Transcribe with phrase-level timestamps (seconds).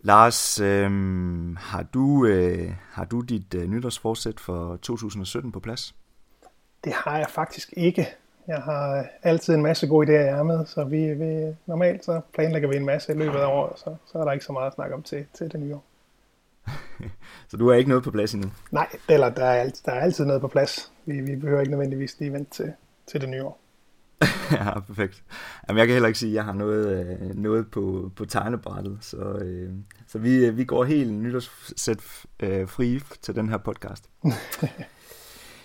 [0.00, 0.90] Lars, øh,
[1.56, 5.94] har, du, øh, har du dit øh, nytårsforsæt for 2017 på plads?
[6.84, 8.08] Det har jeg faktisk ikke.
[8.48, 12.68] Jeg har altid en masse gode idéer i ærmet, så vi, vi normalt så planlægger
[12.68, 14.74] vi en masse i løbet af året, så, så er der ikke så meget at
[14.74, 15.84] snakke om til, til det nye år.
[17.48, 18.50] så du har ikke noget på plads endnu?
[18.70, 20.92] Nej, eller der er, der er altid noget på plads.
[21.04, 22.72] Vi, vi behøver ikke nødvendigvis lige vente til,
[23.06, 23.58] til det nye år.
[24.52, 25.24] ja, perfekt.
[25.68, 28.98] Jamen, jeg kan heller ikke sige, at jeg har noget, øh, noget på, på tegnebrættet,
[29.00, 29.70] så, øh,
[30.06, 32.00] så vi, øh, vi går helt nytårssæt
[32.40, 34.10] øh, fri til den her podcast.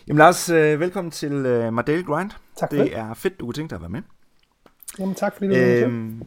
[0.08, 2.32] Jamen Lars, øh, velkommen til øh, Mardale Grind.
[2.58, 2.86] Tak for det.
[2.86, 4.02] Det er fedt, du kunne tænke dig at være med.
[4.99, 6.26] Jamen tak fordi du med.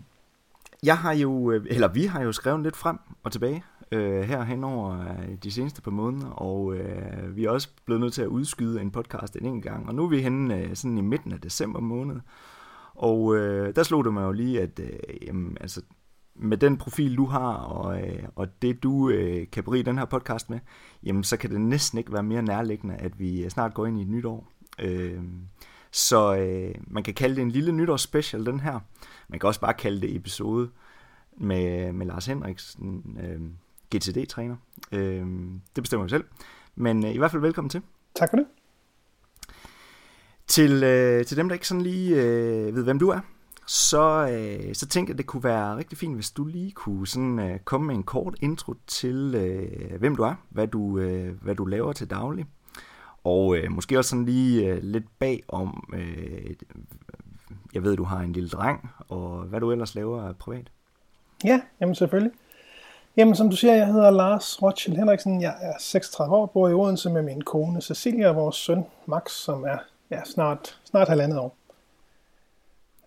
[0.83, 4.43] Jeg har jo, øh, eller vi har jo skrevet lidt frem og tilbage øh, her
[4.43, 8.23] hen over øh, de seneste par måneder, og øh, vi er også blevet nødt til
[8.23, 11.01] at udskyde en podcast en enkelt gang, og nu er vi henne øh, sådan i
[11.01, 12.21] midten af december måned,
[12.95, 15.83] og øh, der slog det mig jo lige, at øh, jamen, altså,
[16.35, 20.05] med den profil, du har, og, øh, og det, du øh, kan berige den her
[20.05, 20.59] podcast med,
[21.03, 23.99] jamen, så kan det næsten ikke være mere nærliggende, at vi øh, snart går ind
[23.99, 24.53] i et nyt år.
[24.79, 25.23] Øh,
[25.93, 28.81] så øh, man kan kalde det en lille nytårsspecial, den her.
[29.29, 30.71] Man kan også bare kalde det episode
[31.37, 33.41] med, med Lars Henriksen, øh,
[33.97, 34.57] GTD-træner.
[34.93, 35.27] Øh,
[35.77, 36.25] det bestemmer vi selv.
[36.75, 37.83] Men øh, i hvert fald velkommen til.
[38.15, 38.47] Tak for det.
[40.47, 43.21] Til, øh, til dem, der ikke sådan lige øh, ved, hvem du er,
[43.67, 47.07] så, øh, så tænkte jeg, at det kunne være rigtig fint, hvis du lige kunne
[47.07, 51.43] sådan, øh, komme med en kort intro til, øh, hvem du er, hvad du, øh,
[51.43, 52.47] hvad du laver til daglig,
[53.25, 56.55] og øh, måske også sådan lige øh, lidt bag om, øh,
[57.75, 60.71] jeg ved, du har en lille dreng, og hvad du ellers laver privat.
[61.45, 62.33] Ja, jamen selvfølgelig.
[63.17, 66.73] Jamen som du siger, jeg hedder Lars Rothschild Henriksen, jeg er 36 år, bor i
[66.73, 69.79] Odense med min kone Cecilia og vores søn Max, som er
[70.11, 71.57] ja, snart, snart halvandet år.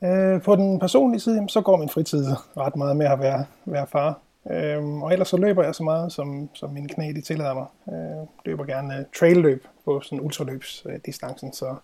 [0.04, 2.26] Øh, på den personlige side, så går min fritid
[2.58, 4.20] ret meget med at være, være far.
[4.52, 7.66] Øh, og ellers så løber jeg så meget, som, som min knæ de tillader mig.
[7.94, 11.76] Øh, løber gerne trailløb på sådan ultraløbsdistancen, så,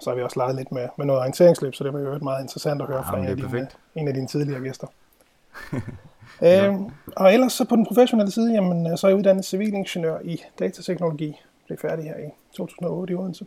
[0.00, 2.42] så har vi også leget lidt med, med noget orienteringsløb, så det var jo meget
[2.42, 4.86] interessant at høre fra en af, dine, en af dine tidligere gæster.
[6.40, 6.66] ja.
[6.66, 10.18] Øhm, og ellers så på den professionelle side, jamen, øh, så er jeg uddannet civilingeniør
[10.24, 11.40] i datateknologi.
[11.66, 13.46] Blev færdig her i 2008 i Odense.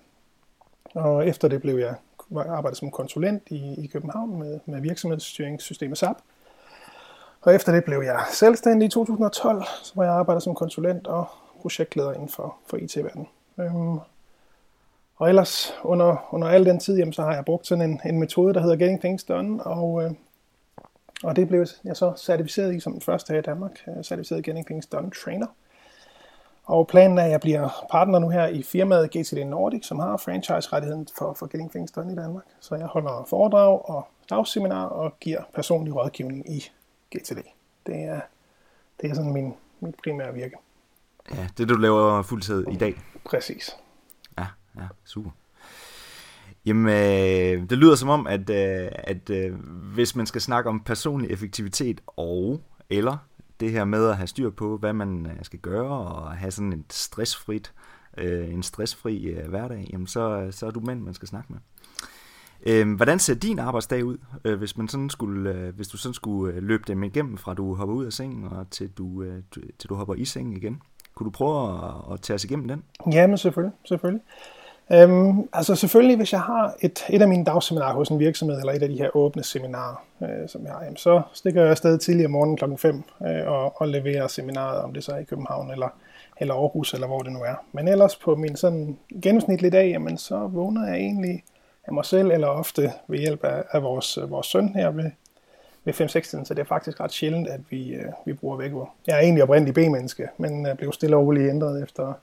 [0.93, 1.95] Og efter det blev jeg
[2.33, 6.17] arbejdet som konsulent i, i København med, med virksomhedsstyringssystemet SAP.
[7.41, 9.63] Og efter det blev jeg selvstændig i 2012,
[9.93, 11.27] hvor jeg arbejder som konsulent og
[11.61, 13.27] projektleder inden for, for IT-verdenen.
[13.59, 13.99] Øhm,
[15.15, 18.19] og ellers under, under al den tid, jamen, så har jeg brugt sådan en, en
[18.19, 20.11] metode, der hedder Getting Things Done, og, øh,
[21.23, 23.71] og det blev jeg så certificeret i som den første her i Danmark,
[24.03, 25.47] certificeret Getting Things Done Trainer.
[26.63, 30.17] Og planen er, at jeg bliver partner nu her i firmaet GTD Nordic, som har
[30.17, 32.43] franchise-rettigheden for, for Getting Things Done i Danmark.
[32.59, 36.59] Så jeg holder foredrag og dagseminar og giver personlig rådgivning i
[37.15, 37.37] GTD.
[37.85, 38.21] Det er,
[39.01, 40.55] det er sådan min, mit primære virke.
[41.31, 42.95] Ja, det du laver fuldtid i dag.
[43.25, 43.77] Præcis.
[44.37, 44.45] Ja,
[44.75, 45.29] ja, super.
[46.65, 49.53] Jamen, øh, det lyder som om, at, øh, at øh,
[49.93, 53.17] hvis man skal snakke om personlig effektivitet og eller
[53.59, 56.73] det her med at have styr på, hvad man øh, skal gøre, og have sådan
[56.73, 57.73] en stressfrit,
[58.17, 61.59] øh, en stressfri øh, hverdag, jamen så, så er du mand, man skal snakke med.
[62.65, 66.13] Øh, hvordan ser din arbejdsdag ud, øh, hvis, man sådan skulle, øh, hvis du sådan
[66.13, 69.43] skulle øh, løbe dem igennem, fra du hopper ud af sengen, og til du, øh,
[69.79, 70.81] til du hopper i sengen igen?
[71.15, 72.83] Kunne du prøve at, at tage os igennem den?
[73.11, 74.21] Jamen selvfølgelig, selvfølgelig.
[74.91, 78.73] Øhm, altså selvfølgelig, hvis jeg har et, et af mine dagseminarer hos en virksomhed, eller
[78.73, 81.97] et af de her åbne seminarer, øh, som jeg har, jamen, så stikker jeg afsted
[81.97, 85.71] tidligere morgenen klokken 5 øh, og, og leverer seminaret, om det så er i København
[85.71, 85.89] eller,
[86.37, 87.55] eller Aarhus, eller hvor det nu er.
[87.71, 91.43] Men ellers på min sådan gennemsnitlige dag, jamen, så vågner jeg egentlig
[91.87, 95.11] af mig selv, eller ofte ved hjælp af, af vores, vores søn her ved,
[95.85, 98.93] ved 5 6 så det er faktisk ret sjældent, at vi, øh, vi bruger vækord.
[99.07, 102.13] Jeg er egentlig oprindelig B-menneske, men øh, blev stille og roligt ændret efter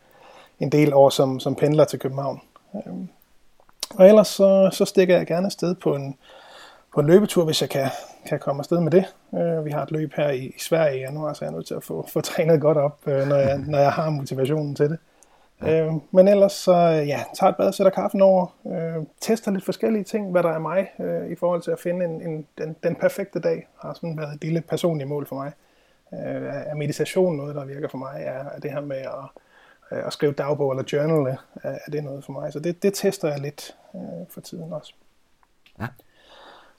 [0.61, 2.41] en del år som, som pendler til København.
[2.75, 3.09] Øhm,
[3.95, 6.19] og ellers så, så stikker jeg gerne afsted på en,
[6.95, 7.89] på en løbetur, hvis jeg kan,
[8.27, 9.15] kan komme afsted med det.
[9.35, 11.67] Øh, vi har et løb her i, i Sverige i januar, så jeg er nødt
[11.67, 14.91] til at få, få trænet godt op, øh, når, jeg, når jeg har motivationen til
[14.91, 14.99] det.
[15.63, 15.87] Ja.
[15.87, 20.05] Øh, men ellers så ja, tager et bad, sætter kaffen over, øh, tester lidt forskellige
[20.05, 22.95] ting, hvad der er mig, øh, i forhold til at finde en, en, den, den
[22.95, 25.53] perfekte dag, har sådan været et lille personligt mål for mig.
[26.13, 29.43] Øh, er meditation noget, der virker for mig, er, er det her med at
[29.93, 32.53] øh, at skrive dagbog eller journal, er, er det noget for mig.
[32.53, 34.95] Så det, det tester jeg lidt øh, for tiden også.
[35.81, 35.87] Ja.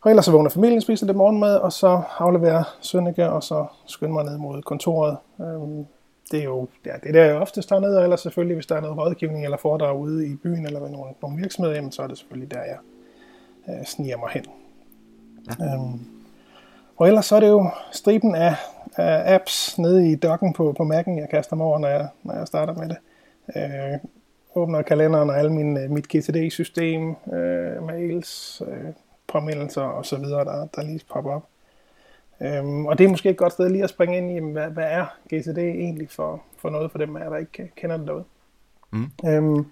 [0.02, 4.14] Og ellers så vågner familien, spiser lidt morgenmad, og så afleverer Sønneke, og så skynder
[4.14, 5.18] mig ned mod kontoret.
[5.42, 5.86] Øhm,
[6.32, 8.66] det er jo ja, det er der, jeg oftest tager ned, og ellers selvfølgelig, hvis
[8.66, 11.92] der er noget rådgivning eller foredrag ude i byen eller ved nogle, nogle virksomheder, jamen,
[11.92, 12.78] så er det selvfølgelig der, jeg
[13.70, 14.46] øh, sniger mig hen.
[15.60, 15.66] Ja.
[15.66, 16.00] Øhm,
[16.98, 18.56] og ellers så er det jo striben af,
[18.98, 22.34] af apps nede i docken på, på Mac'en, jeg kaster mig over, når jeg, når
[22.34, 22.98] jeg starter med det.
[23.56, 24.00] Øh,
[24.56, 28.94] åbner kalenderen og alle min, øh, mit GTD-system, øh, mails, øh,
[29.28, 31.48] påmindelser og så videre, der, der lige popper op.
[32.42, 34.84] Øhm, og det er måske et godt sted lige at springe ind i, hvad, hvad
[34.88, 38.24] er GTD egentlig for, for noget for dem, der ikke kender det derude.
[38.92, 39.12] Mm.
[39.26, 39.66] Øhm,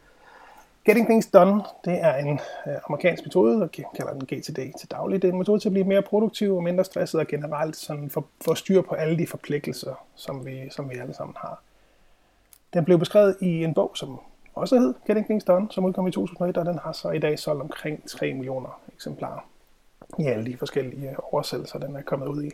[0.85, 5.21] Getting Things Done, det er en øh, amerikansk metode, og kalder den GTD til daglig.
[5.21, 8.09] Det er en metode til at blive mere produktiv og mindre stresset og generelt sådan
[8.09, 11.61] for, for styr styre på alle de forpligtelser, som vi, som vi alle sammen har.
[12.73, 14.19] Den blev beskrevet i en bog, som
[14.53, 17.39] også hed Getting Things Done, som udkom i 2001, og den har så i dag
[17.39, 19.47] solgt omkring 3 millioner eksemplarer
[20.19, 22.51] i alle de forskellige øh, oversættelser, den er kommet ud i.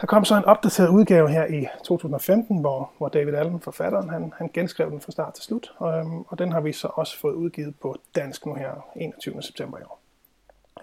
[0.00, 4.32] Der kom så en opdateret udgave her i 2015, hvor, hvor David Allen, forfatteren, han,
[4.36, 7.18] han genskrev den fra start til slut, og, øhm, og den har vi så også
[7.18, 9.42] fået udgivet på dansk nu her 21.
[9.42, 10.00] september i år.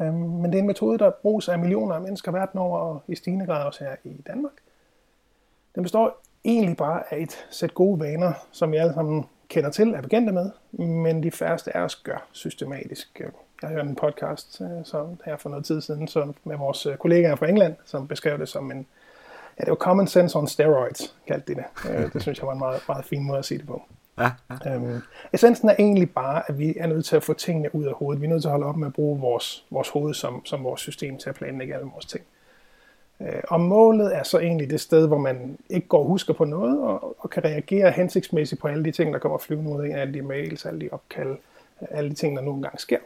[0.02, 3.04] Øhm, men det er en metode, der bruges af millioner af mennesker verden over, og
[3.08, 4.54] i stigende grad også her i Danmark.
[5.76, 9.94] Den består egentlig bare af et sæt gode vaner, som vi alle sammen kender til,
[9.94, 13.22] er bekendte med, men de færreste af os gør systematisk.
[13.24, 16.86] Øhm, jeg hørte en podcast så som her for noget tid siden som med vores
[16.86, 18.88] øh, kollegaer fra England, som beskrev det som en,
[19.60, 21.92] ja, det var common sense on steroids, kaldte de det.
[21.92, 23.82] Øh, det synes jeg var en meget, meget fin måde at sige det på.
[24.18, 24.32] Ja,
[24.66, 24.74] ja.
[24.74, 25.02] Øhm,
[25.34, 28.22] essensen er egentlig bare, at vi er nødt til at få tingene ud af hovedet.
[28.22, 30.64] Vi er nødt til at holde op med at bruge vores, vores hoved som, som
[30.64, 32.24] vores system til at planlægge alle vores ting.
[33.22, 36.46] Øh, og målet er så egentlig det sted, hvor man ikke går og husker på
[36.46, 40.02] noget, og, og kan reagere hensigtsmæssigt på alle de ting, der kommer flyvende ud af,
[40.02, 41.38] alle de mails, alle de opkald,
[41.92, 43.00] alle de ting, der nu engang sker.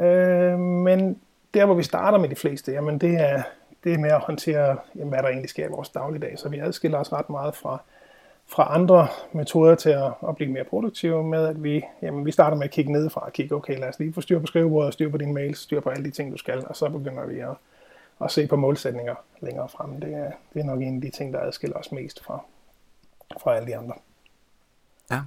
[0.00, 1.20] Øh, men
[1.54, 3.42] der, hvor vi starter med de fleste, jamen det er,
[3.84, 6.38] det er med at håndtere, jamen, hvad der egentlig sker i vores dagligdag.
[6.38, 7.82] Så vi adskiller os ret meget fra,
[8.46, 12.56] fra andre metoder til at, at blive mere produktive med, at vi, jamen, vi starter
[12.56, 14.92] med at kigge ned fra og kigge, okay, lad os lige få styr på skrivebordet,
[14.94, 17.38] styr på dine mails, styr på alle de ting, du skal, og så begynder vi
[17.38, 17.54] at,
[18.24, 20.00] at se på målsætninger længere frem.
[20.00, 22.44] Det er, det er nok en af de ting, der adskiller os mest fra,
[23.40, 23.94] fra alle de andre.
[25.10, 25.20] Ja.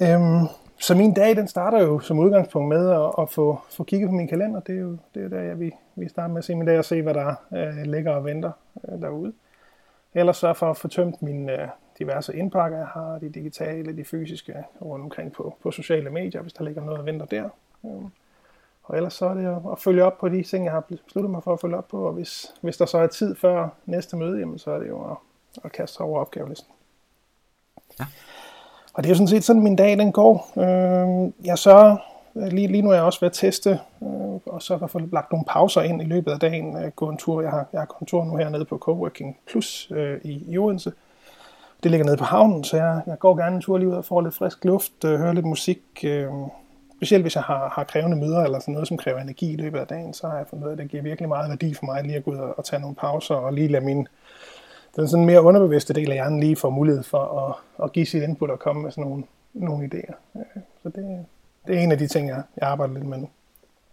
[0.00, 0.46] Øhm,
[0.82, 4.14] så min dag, den starter jo som udgangspunkt med at, at få, få kigget på
[4.14, 4.60] min kalender.
[4.60, 6.78] Det er jo det er der, jeg, vi, vi starter med at se min dag
[6.78, 8.52] og se, hvad der øh, ligger og venter
[8.88, 9.32] øh, derude.
[10.14, 11.68] Ellers sørge for at få tømt mine øh,
[11.98, 16.52] diverse indpakker, jeg har, de digitale, de fysiske, rundt omkring på, på sociale medier, hvis
[16.52, 17.48] der ligger noget og venter der.
[17.84, 18.04] Øh.
[18.82, 21.30] Og ellers så er det at, at følge op på de ting, jeg har besluttet
[21.30, 24.16] mig for at følge op på, og hvis, hvis der så er tid før næste
[24.16, 25.16] møde, jamen, så er det jo at,
[25.64, 26.72] at kaste over opgavelisten.
[28.00, 28.04] Ja.
[28.94, 30.52] Og det er jo sådan set sådan, min dag den går.
[30.56, 31.96] Øhm, øh, jeg sørger,
[32.34, 33.70] lige, lige nu er jeg også ved at teste,
[34.02, 34.08] øh,
[34.46, 36.76] og så har jeg lagt nogle pauser ind i løbet af dagen.
[36.76, 37.42] Øh, gå en tur.
[37.42, 40.92] Jeg har, jeg har kontor nu hernede på Coworking Plus øh, i, i Odense.
[41.82, 44.04] Det ligger nede på havnen, så jeg, jeg går gerne en tur lige ud og
[44.04, 45.80] får lidt frisk luft, øh, hører lidt musik.
[46.04, 46.28] Øh,
[46.96, 49.78] specielt hvis jeg har, har krævende møder eller sådan noget, som kræver energi i løbet
[49.78, 51.84] af dagen, så har jeg fundet ud af, at det giver virkelig meget værdi for
[51.84, 54.08] mig lige at gå ud og, og tage nogle pauser og lige lade min
[54.96, 58.22] den sådan mere underbevidste del af hjernen lige får mulighed for at, at give sit
[58.22, 59.24] input og komme med sådan nogle,
[59.54, 60.14] nogle idéer.
[60.82, 61.26] Så det,
[61.66, 63.28] det er en af de ting, jeg, jeg arbejder lidt med nu.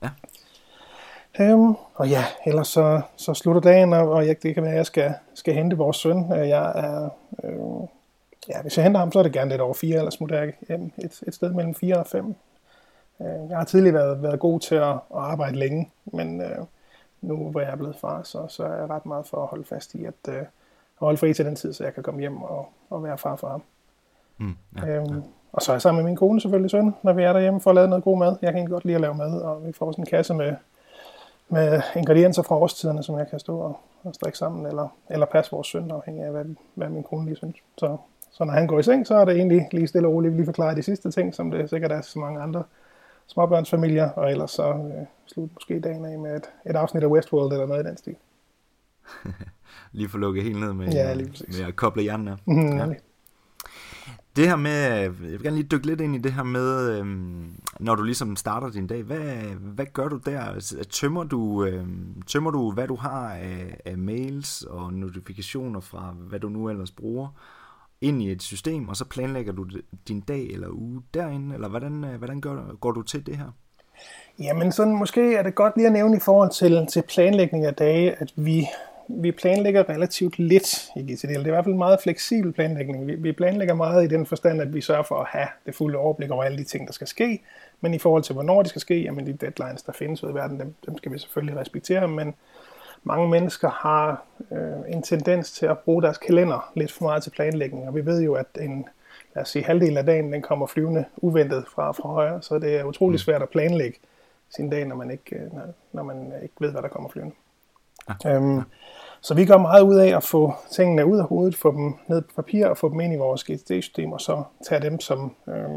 [0.03, 0.09] Ja.
[1.39, 4.85] Øhm, og ja, ellers så, så slutter dagen, og jeg, det kan være, at jeg
[4.85, 6.33] skal, skal hente vores søn.
[6.33, 7.09] Øh, jeg er,
[7.43, 7.87] øh,
[8.49, 10.53] ja, hvis jeg henter ham, så er det gerne lidt over fire, eller smutter jeg
[10.67, 12.35] hjem et, et sted mellem fire og fem.
[13.21, 16.57] Øh, jeg har tidligere været, været god til at, at arbejde længe, men øh,
[17.21, 19.65] nu hvor jeg er blevet far, så, så er jeg ret meget for at holde
[19.65, 20.43] fast i, at, øh,
[20.99, 23.47] holde fri til den tid, så jeg kan komme hjem og, og være far for
[23.47, 23.63] ham.
[24.37, 25.21] Mm, ja, øhm, ja.
[25.51, 27.69] Og så er jeg sammen med min kone selvfølgelig søn, når vi er derhjemme for
[27.69, 28.35] at lave noget god mad.
[28.41, 30.55] Jeg kan egentlig godt lide at lave mad, og vi får sådan en kasse med,
[31.49, 35.51] med ingredienser fra årstiderne, som jeg kan stå og, og strikke sammen, eller, eller passe
[35.51, 36.45] vores søn, afhængig af, hvad,
[36.75, 37.55] hvad min kone lige synes.
[37.77, 37.97] Så,
[38.31, 40.37] så når han går i seng, så er det egentlig lige stille og roligt, vi
[40.37, 42.63] lige forklarer de sidste ting, som det sikkert er så mange andre
[43.27, 47.51] småbørnsfamilier, og ellers så øh, slut måske dagen af med et, et afsnit af Westworld
[47.51, 48.15] eller noget i den stil.
[49.91, 52.39] lige få lukket helt ned med, ja, med at koble hjernen.
[52.45, 52.87] Mm, ja.
[54.35, 57.51] Det her med, jeg vil gerne lige dykke lidt ind i det her med, øhm,
[57.79, 59.19] når du ligesom starter din dag, hvad,
[59.59, 60.83] hvad gør du der?
[60.89, 66.39] Tømmer du, øhm, tømmer du, hvad du har af, af mails og notifikationer fra, hvad
[66.39, 67.27] du nu ellers bruger,
[68.01, 69.65] ind i et system, og så planlægger du
[70.07, 73.51] din dag eller uge derinde, eller hvordan, øh, hvordan gør, går du til det her?
[74.39, 77.73] Jamen, sådan måske er det godt lige at nævne i forhold til, til planlægning af
[77.73, 78.67] dage, at vi
[79.11, 81.27] vi planlægger relativt lidt i GTD.
[81.27, 83.07] Det er i hvert fald en meget fleksibel planlægning.
[83.07, 85.97] Vi, vi planlægger meget i den forstand, at vi sørger for at have det fulde
[85.97, 87.41] overblik over alle de ting, der skal ske.
[87.81, 90.33] Men i forhold til, hvornår det skal ske, jamen de deadlines, der findes ud i
[90.33, 92.07] verden, dem, dem skal vi selvfølgelig respektere.
[92.07, 92.35] Men
[93.03, 97.29] mange mennesker har øh, en tendens til at bruge deres kalender lidt for meget til
[97.29, 97.87] planlægning.
[97.87, 98.85] Og vi ved jo, at en
[99.35, 102.75] lad os sige, halvdel af dagen den kommer flyvende uventet fra, fra højre, så det
[102.75, 103.17] er utrolig mm.
[103.17, 103.99] svært at planlægge
[104.55, 107.35] sin dag, når man ikke, når, når man ikke ved, hvad der kommer flyvende.
[108.23, 108.35] Ja.
[108.35, 108.61] Øhm,
[109.21, 112.21] Så vi gør meget ud af at få tingene ud af hovedet, få dem ned
[112.21, 115.69] på papir og få dem ind i vores GTD-system, og så tage dem som, øh,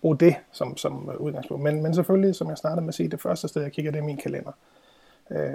[0.00, 1.62] bruge det som, som øh, udgangspunkt.
[1.62, 3.98] Men, men selvfølgelig, som jeg startede med at sige, det første sted, jeg kigger, det
[3.98, 4.52] er min kalender.
[5.30, 5.54] Øh,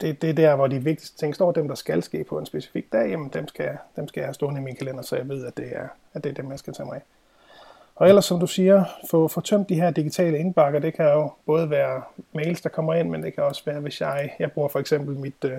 [0.00, 2.46] det, det er der, hvor de vigtigste ting står, dem der skal ske på en
[2.46, 5.28] specifik dag, jamen dem skal, dem skal jeg have stående i min kalender, så jeg
[5.28, 7.02] ved, at det er, at det er dem, jeg skal tage mig af.
[7.96, 10.80] Og ellers, som du siger, få, få tømt de her digitale indbakker.
[10.80, 14.00] Det kan jo både være mails, der kommer ind, men det kan også være, hvis
[14.00, 15.58] jeg, jeg bruger for eksempel mit, øh,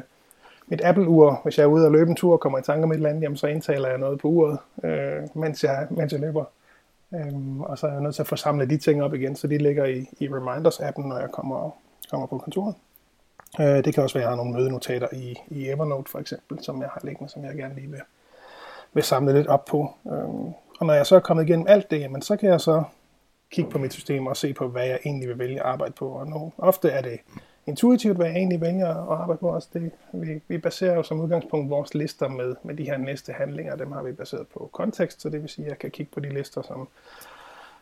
[0.67, 1.39] mit Apple-ur.
[1.43, 3.09] Hvis jeg er ude og løbe en tur og kommer i tanke om et eller
[3.09, 6.45] andet, jamen, så indtaler jeg noget på uret, øh, mens, jeg, mens jeg løber.
[7.15, 9.47] Øhm, og så er jeg nødt til at få samlet de ting op igen, så
[9.47, 11.69] de ligger i, i Reminders-appen, når jeg kommer,
[12.09, 12.75] kommer på kontoret.
[13.59, 16.63] Øh, det kan også være, at jeg har nogle mødenotater i, i Evernote for eksempel,
[16.63, 18.01] som jeg har liggende, som jeg gerne lige vil,
[18.93, 19.93] vil samle lidt op på.
[20.11, 22.83] Øh, og når jeg så er kommet igennem alt det, jamen, så kan jeg så
[23.51, 26.07] kigge på mit system og se på, hvad jeg egentlig vil vælge at arbejde på.
[26.09, 27.19] Og nu, ofte er det
[27.67, 29.49] intuitivt, hvad jeg egentlig vælger at arbejde på.
[29.49, 33.33] Også det, vi, vi baserer jo som udgangspunkt vores lister med, med de her næste
[33.33, 33.75] handlinger.
[33.75, 36.19] Dem har vi baseret på kontekst, så det vil sige, at jeg kan kigge på
[36.19, 36.87] de lister, som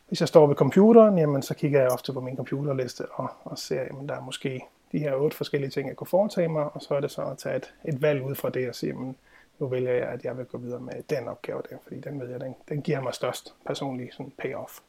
[0.07, 3.57] hvis jeg står ved computeren, jamen, så kigger jeg ofte på min computerliste og, og
[3.57, 6.81] ser, at der er måske de her otte forskellige ting, jeg kunne foretage mig, og
[6.81, 9.15] så er det så at tage et, et valg ud fra det og sige, jamen,
[9.59, 12.29] nu vælger jeg, at jeg vil gå videre med den opgave der, fordi den ved
[12.29, 14.79] jeg, den, den giver mig størst personlig sådan payoff.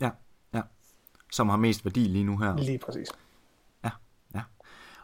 [0.00, 0.10] Ja,
[0.54, 0.60] ja.
[1.32, 2.56] Som har mest værdi lige nu her.
[2.56, 3.08] Lige præcis.
[3.84, 3.90] Ja,
[4.34, 4.40] ja.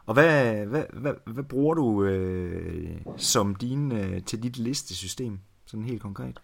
[0.06, 5.84] Og hvad, hvad, hvad, hvad bruger du øh, som din, øh, til dit listesystem, sådan
[5.84, 6.40] helt konkret?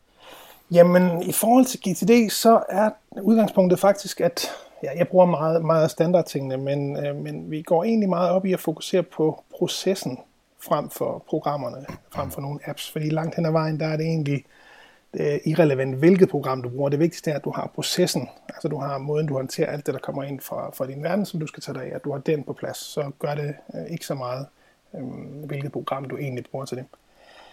[0.70, 2.90] Jamen, i forhold til GTD, så er
[3.22, 4.50] udgangspunktet faktisk, at
[4.82, 8.52] ja, jeg bruger meget, meget standardtingene, men, øh, men vi går egentlig meget op i
[8.52, 10.18] at fokusere på processen
[10.60, 12.90] frem for programmerne, frem for nogle apps.
[12.90, 14.44] Fordi langt hen ad vejen, der er det egentlig
[15.14, 16.88] det er irrelevant, hvilket program du bruger.
[16.88, 18.28] Det vigtigste er, at du har processen.
[18.48, 21.26] Altså du har måden, du håndterer alt det, der kommer ind fra, fra din verden,
[21.26, 21.94] som du skal tage dig af.
[21.94, 24.46] At du har den på plads, så gør det øh, ikke så meget,
[24.94, 25.02] øh,
[25.46, 26.84] hvilket program du egentlig bruger til det.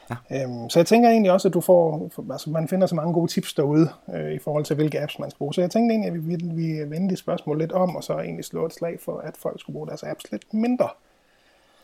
[0.09, 0.43] Ja.
[0.43, 3.31] Øhm, så jeg tænker egentlig også, at du får, altså man finder så mange gode
[3.31, 5.53] tips derude øh, i forhold til, hvilke apps man skal bruge.
[5.53, 8.13] Så jeg tænkte egentlig, at vi, vi, vi vende det spørgsmål lidt om, og så
[8.13, 10.89] egentlig slå et slag for, at folk skulle bruge deres apps lidt mindre.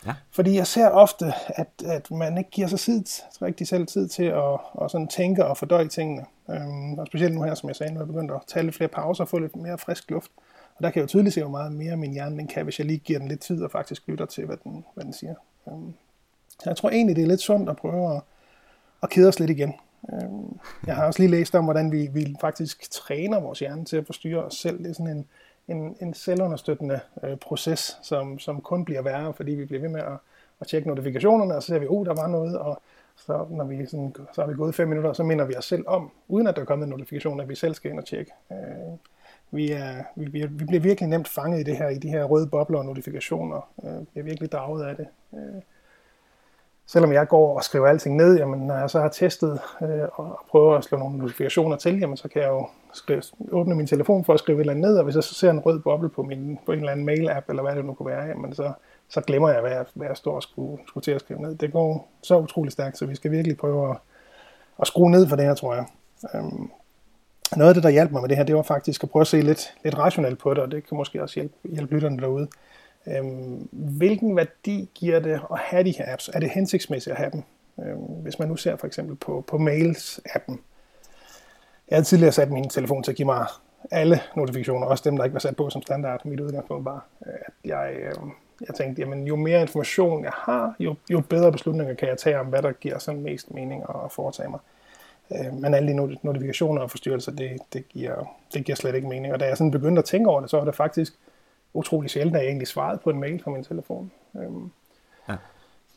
[0.06, 0.14] Ja.
[0.32, 3.04] Fordi jeg ser ofte, at, at man ikke giver sig tid,
[3.42, 6.26] rigtig selv tid til at, at sådan tænke og fordøje tingene.
[6.50, 8.76] Øhm, og specielt nu her, som jeg sagde, nu er jeg begyndt at tage lidt
[8.76, 10.32] flere pauser og få lidt mere frisk luft.
[10.76, 12.80] Og der kan jeg jo tydeligt se, hvor meget mere min hjerne den kan, hvis
[12.80, 15.36] jeg lige giver den lidt tid og faktisk lytter til, hvad den, hvad den siger.
[15.68, 15.94] Øhm,
[16.66, 18.22] jeg tror egentlig, det er lidt sundt at prøve at,
[19.04, 19.74] at kede os lidt igen.
[20.14, 23.98] Øhm, jeg har også lige læst om, hvordan vi, vi faktisk træner vores hjerne til
[23.98, 24.78] at forstyrre os selv.
[24.78, 25.26] Det er sådan en,
[25.72, 30.02] en, en selvunderstøttende øh, proces, som, som kun bliver værre, fordi vi bliver ved med
[30.02, 30.18] at,
[30.62, 32.82] at tjekke notifikationerne, og så ser vi, oh, der var noget, og
[33.16, 35.84] så, når vi sådan, så har vi gået fem minutter, så minder vi os selv
[35.88, 38.32] om, uden at der er kommet en notifikation, at vi selv skal ind og tjekke.
[38.52, 38.58] Øh,
[39.52, 42.24] vi, er, vi, vi, vi bliver virkelig nemt fanget i det her, i de her
[42.24, 43.70] røde bobler og notifikationer.
[43.84, 45.08] Øh, vi er virkelig draget af det.
[45.34, 45.62] Øh,
[46.88, 50.40] selvom jeg går og skriver alting ned, jamen, når jeg så har testet øh, og
[50.50, 53.22] prøver at slå nogle notifikationer til, jamen, så kan jeg jo skrive,
[53.52, 55.50] åbne min telefon for at skrive et eller andet ned, og hvis jeg så ser
[55.50, 58.10] en rød boble på, min, på en eller anden mail-app, eller hvad det nu kunne
[58.10, 58.72] være, jamen, så,
[59.10, 61.56] så glemmer jeg, hvad jeg, hvad jeg står og skulle, skulle til at skrive ned.
[61.56, 63.98] Det går så utrolig stærkt, så vi skal virkelig prøve at,
[64.82, 65.86] at skrue ned for det her, tror jeg.
[66.36, 66.70] Øhm,
[67.58, 69.28] noget af det, der hjalp mig med det her, det var faktisk at prøve at
[69.28, 72.48] se lidt, lidt rationelt på det, og det kan måske også hjælpe, hjælpe lytterne derude.
[73.08, 76.30] Øhm, hvilken værdi giver det at have de her apps?
[76.34, 77.44] Er det hensigtsmæssigt at have dem?
[77.86, 80.58] Øhm, hvis man nu ser for eksempel på, på Mails-appen.
[81.90, 83.46] Jeg havde tidligere sat min telefon til at give mig
[83.92, 86.26] alle notifikationer, også dem, der ikke var sat på som standard.
[86.26, 88.14] Mit udgangspunkt var, at jeg, øh,
[88.68, 92.40] jeg tænkte, jamen, jo mere information jeg har, jo, jo bedre beslutninger kan jeg tage
[92.40, 94.60] om, hvad der giver sådan mest mening at foretage mig.
[95.32, 99.34] Øh, men alle de notifikationer og forstyrrelser, det, det, giver, det giver slet ikke mening.
[99.34, 101.14] Og da jeg sådan begyndte at tænke over det, så var det faktisk
[101.74, 104.12] utrolig sjældent, at jeg egentlig svarede på en mail fra min telefon.
[104.36, 104.72] Øhm,
[105.30, 105.36] ja.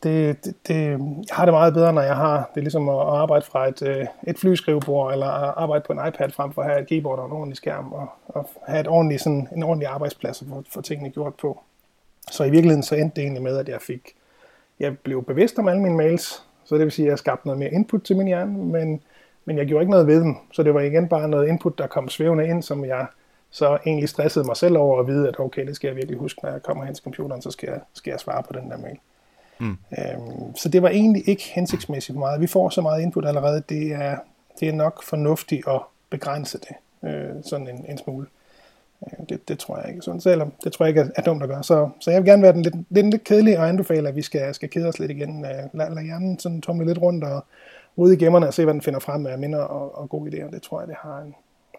[0.03, 0.99] det, det, det, jeg
[1.31, 4.05] har det meget bedre, når jeg har det er ligesom at arbejde fra et, øh,
[4.27, 7.31] et flyskrivebord, eller arbejde på en iPad frem for at have et keyboard og en
[7.31, 11.33] ordentlig skærm, og, og have et ordentligt, sådan, en ordentlig arbejdsplads for, for tingene gjort
[11.35, 11.61] på.
[12.31, 14.15] Så i virkeligheden så endte det egentlig med, at jeg fik,
[14.79, 17.59] jeg blev bevidst om alle mine mails, så det vil sige, at jeg skabte noget
[17.59, 19.01] mere input til min hjerne, men,
[19.45, 21.87] men jeg gjorde ikke noget ved dem, så det var igen bare noget input, der
[21.87, 23.05] kom svævende ind, som jeg
[23.55, 26.39] så egentlig stressede mig selv over at vide, at okay, det skal jeg virkelig huske,
[26.43, 28.77] når jeg kommer hen til computeren, så skal jeg, skal jeg svare på den der
[28.77, 28.97] mail.
[29.59, 29.77] Mm.
[29.97, 32.41] Øhm, så det var egentlig ikke hensigtsmæssigt meget.
[32.41, 34.17] Vi får så meget input allerede, det er,
[34.59, 36.75] det er nok fornuftigt at begrænse det
[37.09, 38.27] øh, sådan en, en smule.
[39.05, 40.01] Øh, det, det tror jeg ikke.
[40.01, 41.63] Sådan, selvom det tror jeg ikke er, er dumt at gøre.
[41.63, 44.21] Så, så jeg vil gerne være den lidt, lidt, lidt kedelig og anbefale, at vi
[44.21, 45.45] skal, skal kede os lidt igen.
[45.45, 47.45] Øh, lad, lad hjernen sådan tumle lidt rundt og
[47.95, 50.51] ude i gemmerne og se, hvad den finder frem af minder og, og gode idéer.
[50.51, 51.35] Det tror jeg, det har en,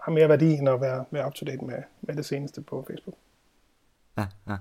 [0.07, 3.17] har mere værdi end at være, være up-to-date med, med det seneste på Facebook.
[4.19, 4.57] Ja, ja.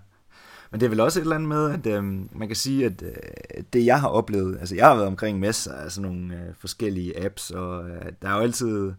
[0.71, 2.03] Men det er vel også et eller andet med, at øh,
[2.39, 5.73] man kan sige, at øh, det jeg har oplevet, altså jeg har været omkring masser
[5.73, 8.93] af sådan nogle øh, forskellige apps, og øh, der er jo altid,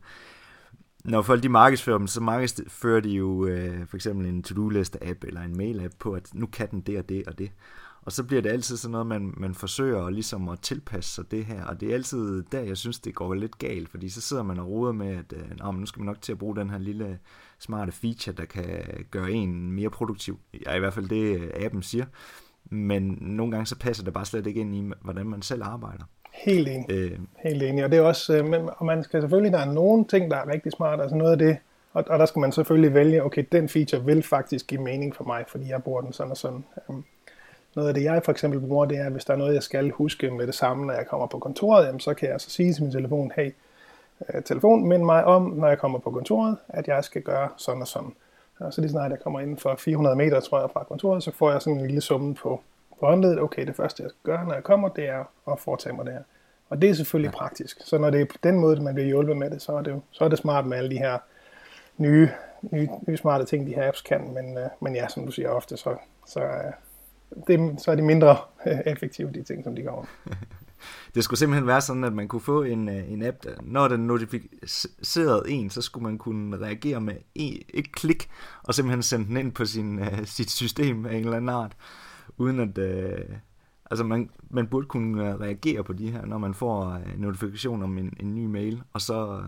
[1.05, 5.41] når folk de markedsfører dem, så markedsfører de jo øh, for eksempel en to-do-liste-app eller
[5.41, 7.50] en mail-app på, at nu kan den det og det og det.
[8.07, 11.45] Og så bliver det altid sådan noget, man, man forsøger ligesom at tilpasse sig det
[11.45, 14.43] her, og det er altid der, jeg synes, det går lidt galt, fordi så sidder
[14.43, 16.79] man og roder med, at øh, nu skal man nok til at bruge den her
[16.79, 17.19] lille
[17.59, 18.67] smarte feature, der kan
[19.11, 20.39] gøre en mere produktiv.
[20.67, 22.05] Ja, i hvert fald det, øh, appen siger.
[22.65, 26.05] Men nogle gange så passer det bare slet ikke ind i, hvordan man selv arbejder.
[26.33, 26.87] Helt enig.
[26.91, 27.19] Øh.
[27.43, 27.85] Helt enig.
[27.85, 30.53] Og det er også, øh, og man skal selvfølgelig, der er nogle ting, der er
[30.53, 31.57] rigtig smart, altså noget af det,
[31.93, 35.25] og, og der skal man selvfølgelig vælge, okay, den feature vil faktisk give mening for
[35.25, 36.65] mig, fordi jeg bruger den sådan og sådan.
[37.76, 39.90] Noget af det, jeg for eksempel bruger, det er, hvis der er noget, jeg skal
[39.90, 42.73] huske med det samme, når jeg kommer på kontoret, jamen, så kan jeg så sige
[42.73, 43.54] til min telefon, hey,
[44.35, 47.83] øh, telefon, mind mig om, når jeg kommer på kontoret, at jeg skal gøre sådan
[47.83, 48.12] og sådan.
[48.59, 51.30] Og så lige snart jeg kommer inden for 400 meter, tror jeg, fra kontoret, så
[51.30, 52.61] får jeg sådan en lille summe på,
[53.00, 53.40] på håndledet.
[53.40, 56.12] Okay, det første, jeg skal gøre, når jeg kommer, det er at foretage mig det
[56.12, 56.23] her.
[56.68, 57.38] Og det er selvfølgelig ja.
[57.38, 57.80] praktisk.
[57.85, 60.02] Så når det er på den måde, man bliver hjulpet med det, så er det,
[60.11, 61.18] så er det smart med alle de her
[61.97, 62.30] nye,
[62.62, 64.35] nye, nye smarte ting, de her apps kan.
[64.35, 66.73] Men, øh, men ja, som du siger ofte, så, så, øh,
[67.47, 70.09] det, så er de mindre øh, effektive, de ting, som de gør.
[71.14, 73.88] det skulle simpelthen være sådan, at man kunne få en, øh, en app, der, når
[73.88, 78.28] den notificerede en, så skulle man kunne reagere med et, et klik,
[78.62, 81.76] og simpelthen sende den ind på sin, uh, sit system af en eller anden art,
[82.37, 82.78] uden at...
[82.78, 83.37] Uh,
[83.90, 87.99] altså man, man burde kunne reagere på de her, når man får en notifikation om
[87.99, 89.42] en, en ny mail, og så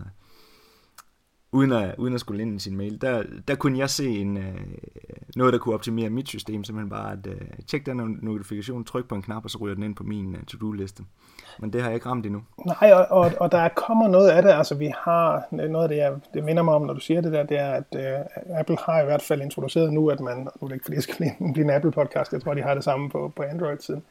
[1.51, 4.37] uden at, uden at skulle ind i sin mail, der, der kunne jeg se en,
[4.37, 4.53] øh,
[5.35, 9.15] noget, der kunne optimere mit system, simpelthen bare at øh, tjek den notifikation, tryk på
[9.15, 11.03] en knap, og så ryger den ind på min øh, to-do-liste.
[11.59, 12.41] Men det har jeg ikke ramt endnu.
[12.65, 15.89] Nej, og, og, og der kommer noget af det, altså vi har, øh, noget af
[15.89, 18.59] det, jeg, det minder mig om, når du siger det der, det er, at øh,
[18.59, 21.03] Apple har i hvert fald introduceret nu, at man, nu er det ikke fordi, jeg
[21.03, 24.03] skal blive, blive en Apple-podcast, jeg tror, de har det samme på, på Android-siden,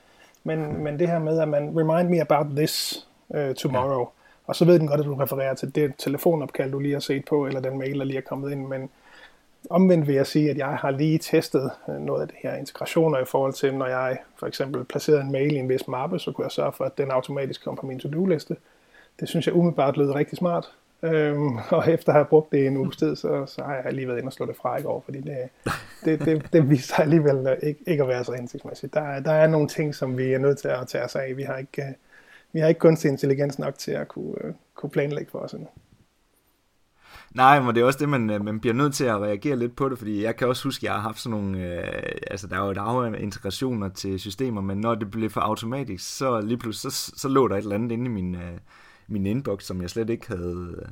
[0.45, 4.18] men, men det her med, at man remind me about this uh, tomorrow, ja
[4.49, 7.25] og så ved den godt, at du refererer til det telefonopkald, du lige har set
[7.25, 8.91] på, eller den mail, der lige er kommet ind, men
[9.71, 13.19] omvendt vil jeg sige, at jeg har lige testet øh, noget af det her integrationer
[13.19, 16.33] i forhold til, når jeg for eksempel placerede en mail i en vis mappe, så
[16.33, 18.57] kunne jeg sørge for, at den automatisk kom på min to-do-liste.
[19.21, 20.73] Det synes jeg umiddelbart lød rigtig smart.
[21.03, 24.09] Øhm, og efter at have brugt det en uge tid, så, så har jeg lige
[24.09, 25.39] været inde og slå det fra i går, fordi det,
[26.05, 28.95] det, det, det viser sig alligevel øh, ikke, ikke at være så hensigtsmæssigt.
[28.95, 31.37] Der, der er nogle ting, som vi er nødt til at tage os af.
[31.37, 31.89] Vi har ikke, øh,
[32.53, 35.69] vi har ikke kunstig intelligens nok til at kunne, øh, kunne planlægge for os endnu.
[37.35, 39.77] Nej, men det er også det, man, øh, man bliver nødt til at reagere lidt
[39.77, 42.47] på det, fordi jeg kan også huske, at jeg har haft sådan nogle, øh, altså
[42.47, 46.41] der er jo et af integrationer til systemer, men når det blev for automatisk, så
[46.41, 48.59] lige pludselig, så, så lå der et eller andet inde i min, øh,
[49.07, 50.87] min inbox, som jeg slet ikke havde,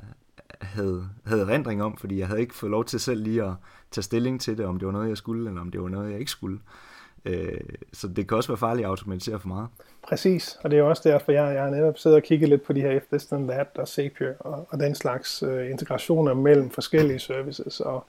[0.60, 3.52] havde, havde rendring om, fordi jeg havde ikke fået lov til selv lige at
[3.90, 6.10] tage stilling til det, om det var noget, jeg skulle, eller om det var noget,
[6.10, 6.56] jeg ikke skulle.
[6.56, 6.85] Øh,
[7.26, 7.60] Øh,
[7.92, 9.68] så det kan også være farligt at automatisere for meget.
[10.02, 12.72] Præcis, og det er også derfor, jeg, jeg har netop siddet og kigget lidt på
[12.72, 16.70] de her If This Then That og Zapier og, og den slags uh, integrationer mellem
[16.70, 17.80] forskellige services.
[17.80, 18.04] Og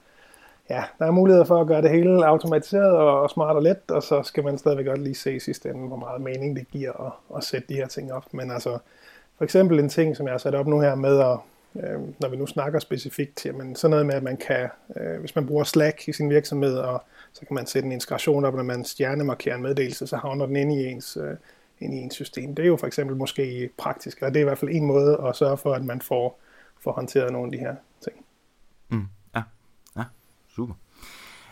[0.70, 3.90] ja, der er muligheder for at gøre det hele automatiseret og, og smart og let,
[3.90, 6.68] og så skal man stadigvæk godt lige se i sidste ende, hvor meget mening det
[6.70, 8.24] giver at, at sætte de her ting op.
[8.34, 8.78] Men altså,
[9.36, 11.38] for eksempel en ting, som jeg har sat op nu her med at
[11.76, 15.34] øh, når vi nu snakker specifikt jamen sådan noget med, at man kan, øh, hvis
[15.34, 17.02] man bruger Slack i sin virksomhed, og
[17.38, 20.56] så kan man sætte en integration op, når man stjernemarkerer en meddelelse, så havner den
[20.56, 21.36] inde i ens, øh,
[21.80, 22.54] inde i ens system.
[22.54, 25.20] Det er jo for eksempel måske praktisk, og det er i hvert fald en måde
[25.28, 26.40] at sørge for, at man får,
[26.80, 27.74] får håndteret nogle af de her
[28.04, 28.16] ting.
[28.88, 29.42] Mm, ja,
[29.96, 30.04] ja,
[30.48, 30.74] super.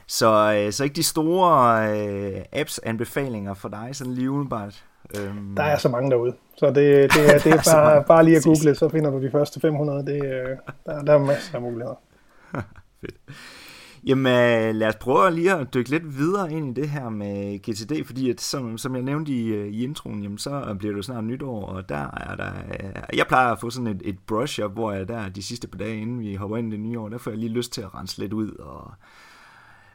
[0.06, 4.84] Så, øh, så ikke de store øh, apps-anbefalinger for dig, sådan lige umiddelbart?
[5.16, 5.54] Øhm...
[5.56, 8.44] Der er så mange derude, så det, det, er, det er bare, bare lige at
[8.44, 10.06] google, så finder du de første 500.
[10.06, 12.00] Det, øh, der, der er masser af muligheder.
[13.00, 13.16] Fedt.
[14.06, 17.58] Jamen øh, lad os prøve lige at dykke lidt videre ind i det her med
[17.58, 20.96] GTD, fordi at, som, som jeg nævnte i, øh, i introen, jamen, så bliver det
[20.96, 24.18] jo snart nytår, og der er der, øh, jeg plejer at få sådan et, et
[24.26, 26.98] brush-up, hvor jeg der de sidste par dage, inden vi hopper ind i det nye
[26.98, 28.92] år, der får jeg lige lyst til at rense lidt ud og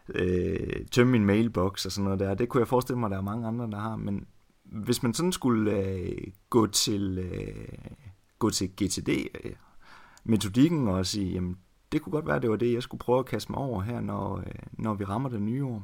[0.09, 2.33] øh, tømme min mailbox og sådan noget der.
[2.33, 4.25] Det kunne jeg forestille mig, at der er mange andre, der har, men
[4.63, 7.89] hvis man sådan skulle øh, gå til øh,
[8.39, 9.09] gå til GTD
[9.43, 9.51] øh,
[10.23, 11.57] metodikken og sige, jamen
[11.91, 14.01] det kunne godt være, det var det, jeg skulle prøve at kaste mig over her,
[14.01, 15.83] når, øh, når vi rammer det nye år.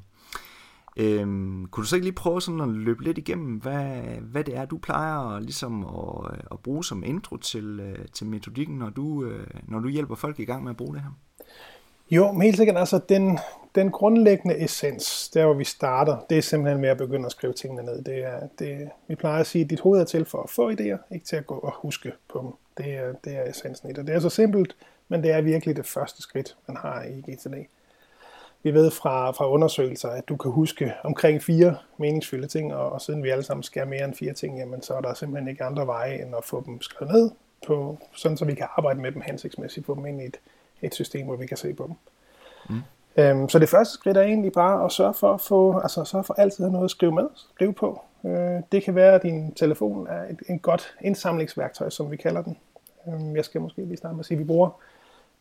[0.97, 4.57] Øhm, kunne du så ikke lige prøve sådan at løbe lidt igennem, hvad, hvad det
[4.57, 8.89] er, du plejer ligesom at, øh, at bruge som intro til, øh, til metodikken, når
[8.89, 9.31] du,
[9.67, 11.11] når du hjælper folk i gang med at bruge det her?
[12.11, 13.39] Jo, men helt sikkert, altså den,
[13.75, 17.53] den grundlæggende essens, der hvor vi starter, det er simpelthen med at begynde at skrive
[17.53, 18.03] tingene ned.
[18.03, 20.71] Det er, det, vi plejer at sige, at dit hoved er til for at få
[20.71, 22.51] idéer, ikke til at gå og huske på dem.
[22.85, 24.07] Det er, det er essensen i det.
[24.07, 24.75] Det er så simpelt,
[25.09, 27.53] men det er virkelig det første skridt, man har i GTD.
[28.63, 33.01] vi ved fra, fra undersøgelser, at du kan huske omkring fire meningsfulde ting, og, og
[33.01, 35.63] siden vi alle sammen skal mere end fire ting, jamen så er der simpelthen ikke
[35.63, 37.31] andre veje end at få dem skrevet ned,
[37.67, 40.37] på, sådan så vi kan arbejde med dem hensigtsmæssigt, få dem ind i et,
[40.81, 41.95] et system, hvor vi kan se på dem.
[42.69, 42.81] Mm.
[43.17, 46.23] Øhm, så det første skridt er egentlig bare at sørge for at få, altså sørge
[46.23, 48.01] for altid at have noget at skrive med, skrive på.
[48.25, 52.41] Øh, det kan være, at din telefon er et, et godt indsamlingsværktøj, som vi kalder
[52.41, 52.57] den.
[53.07, 54.69] Øh, jeg skal måske lige starte med at sige, at vi bruger,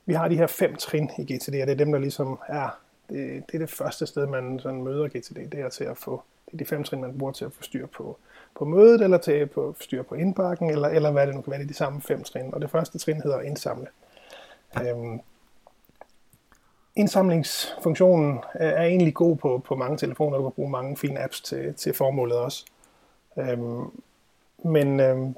[0.07, 2.79] vi har de her fem trin i GTD, og det er dem, der ligesom er,
[3.09, 6.23] det, det er det første sted, man sådan møder GTD, det er til at få,
[6.47, 8.19] det er de fem trin, man bruger til at få styr på,
[8.59, 11.51] på mødet, eller til at få styr på indbakken, eller, eller hvad det nu kan
[11.51, 12.55] være, det er de samme fem trin.
[12.55, 13.87] Og det første trin hedder indsamle.
[14.83, 15.21] Øhm,
[16.97, 20.37] indsamlingsfunktionen er egentlig god på, på mange telefoner.
[20.37, 22.65] Du kan bruge mange fine apps til, til formålet også.
[23.39, 24.03] Øhm,
[24.65, 25.37] men øhm,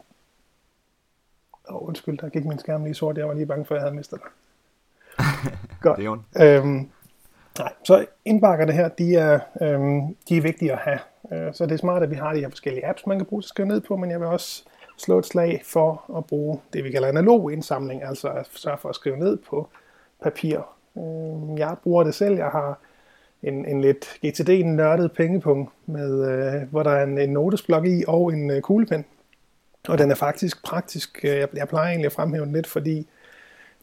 [1.69, 3.19] oh, undskyld, der gik min skærm lige sort.
[3.19, 4.31] Jeg var lige bange for, at jeg havde mistet dig.
[5.81, 5.99] Godt.
[5.99, 6.91] det er øhm,
[7.59, 10.99] nej, så indbakkerne her, de er, øhm, de er vigtige at have.
[11.33, 13.43] Øh, så det er smart, at vi har de her forskellige apps, man kan bruge
[13.43, 14.65] til at skrive ned på, men jeg vil også
[14.99, 18.89] slå et slag for at bruge det, vi kalder analog indsamling, altså at sørge for
[18.89, 19.69] at skrive ned på
[20.23, 20.61] papir
[20.99, 22.37] Øh, jeg bruger det selv.
[22.37, 22.79] Jeg har
[23.43, 28.33] en, en lidt GTD-nørdet pengepunkt, med, øh, hvor der er en, en notesblok i og
[28.33, 29.05] en øh, kuglepen.
[29.89, 31.25] Og den er faktisk praktisk.
[31.25, 33.09] Øh, jeg, jeg plejer egentlig at fremhæve den lidt, fordi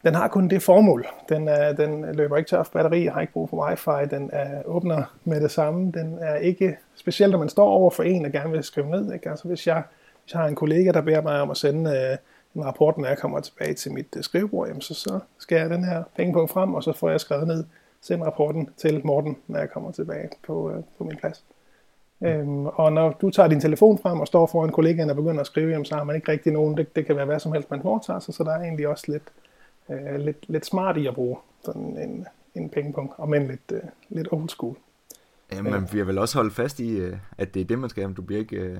[0.06, 1.06] den har kun det formål.
[1.28, 4.62] Den, er, den løber ikke tør for batteri, har ikke brug for wifi, den er,
[4.64, 5.92] åbner med det samme.
[5.92, 9.12] Den er ikke, specielt når man står over for en, der gerne vil skrive ned.
[9.12, 9.30] Ikke?
[9.30, 9.82] Altså hvis jeg,
[10.22, 12.16] hvis jeg har en kollega, der beder mig om at sende øh,
[12.54, 15.70] en rapport, når jeg kommer tilbage til mit øh, skrivebord, jamen så, så skal jeg
[15.70, 17.64] den her pengepunkt frem, og så får jeg skrevet ned,
[18.00, 21.44] send rapporten til Morten, når jeg kommer tilbage på, øh, på min plads.
[22.22, 25.46] Øhm, og når du tager din telefon frem og står foran kollegaen og begynder at
[25.46, 26.76] skrive, jamen, så har man ikke rigtig nogen.
[26.76, 29.04] Det, det kan være hvad som helst, man foretager sig, så der er egentlig også
[29.12, 29.22] lidt,
[29.90, 33.80] øh, lidt, lidt smart i at bruge sådan en, en pengepunkt, og men lidt, øh,
[34.08, 34.76] lidt old school.
[35.52, 38.12] Ja, man bliver vel også holdt fast i, øh, at det er det, man skal.
[38.12, 38.78] Du bliver ikke øh,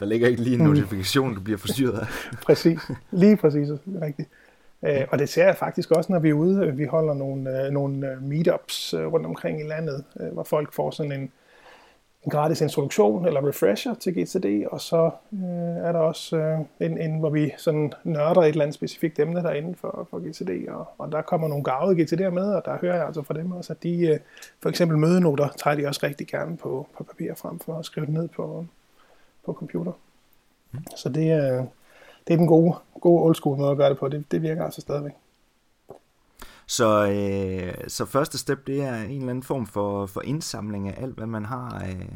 [0.00, 0.68] der ligger ikke lige en mm.
[0.68, 2.06] notifikation, du bliver forstyrret af.
[2.46, 2.80] præcis.
[3.10, 3.68] Lige præcis.
[4.02, 4.28] Rigtigt.
[4.82, 6.76] Øh, og det ser jeg faktisk også, når vi er ude.
[6.76, 11.12] Vi holder nogle, øh, nogle øh, meetups rundt omkring i landet, hvor folk får sådan
[11.12, 11.32] en,
[12.26, 16.98] en gratis introduktion eller refresher til GTD, og så øh, er der også øh, en,
[16.98, 20.88] en, hvor vi sådan nørder et eller andet specifikt emne derinde for, for GTD, og,
[20.98, 23.72] og der kommer nogle gavede GTD'er med, og der hører jeg altså fra dem også,
[23.72, 24.18] at de øh,
[24.62, 28.06] for eksempel mødenoter tager de også rigtig gerne på, på papir frem for at skrive
[28.06, 28.66] det ned på,
[29.44, 29.92] på computer.
[30.72, 30.78] Mm.
[30.96, 31.64] Så det er,
[32.28, 34.08] det er den gode, gode old school måde at gøre det på.
[34.08, 35.12] Det, det virker altså stadigvæk.
[36.66, 41.02] Så, øh, så første step, det er en eller anden form for, for indsamling af
[41.02, 42.06] alt, hvad man har af,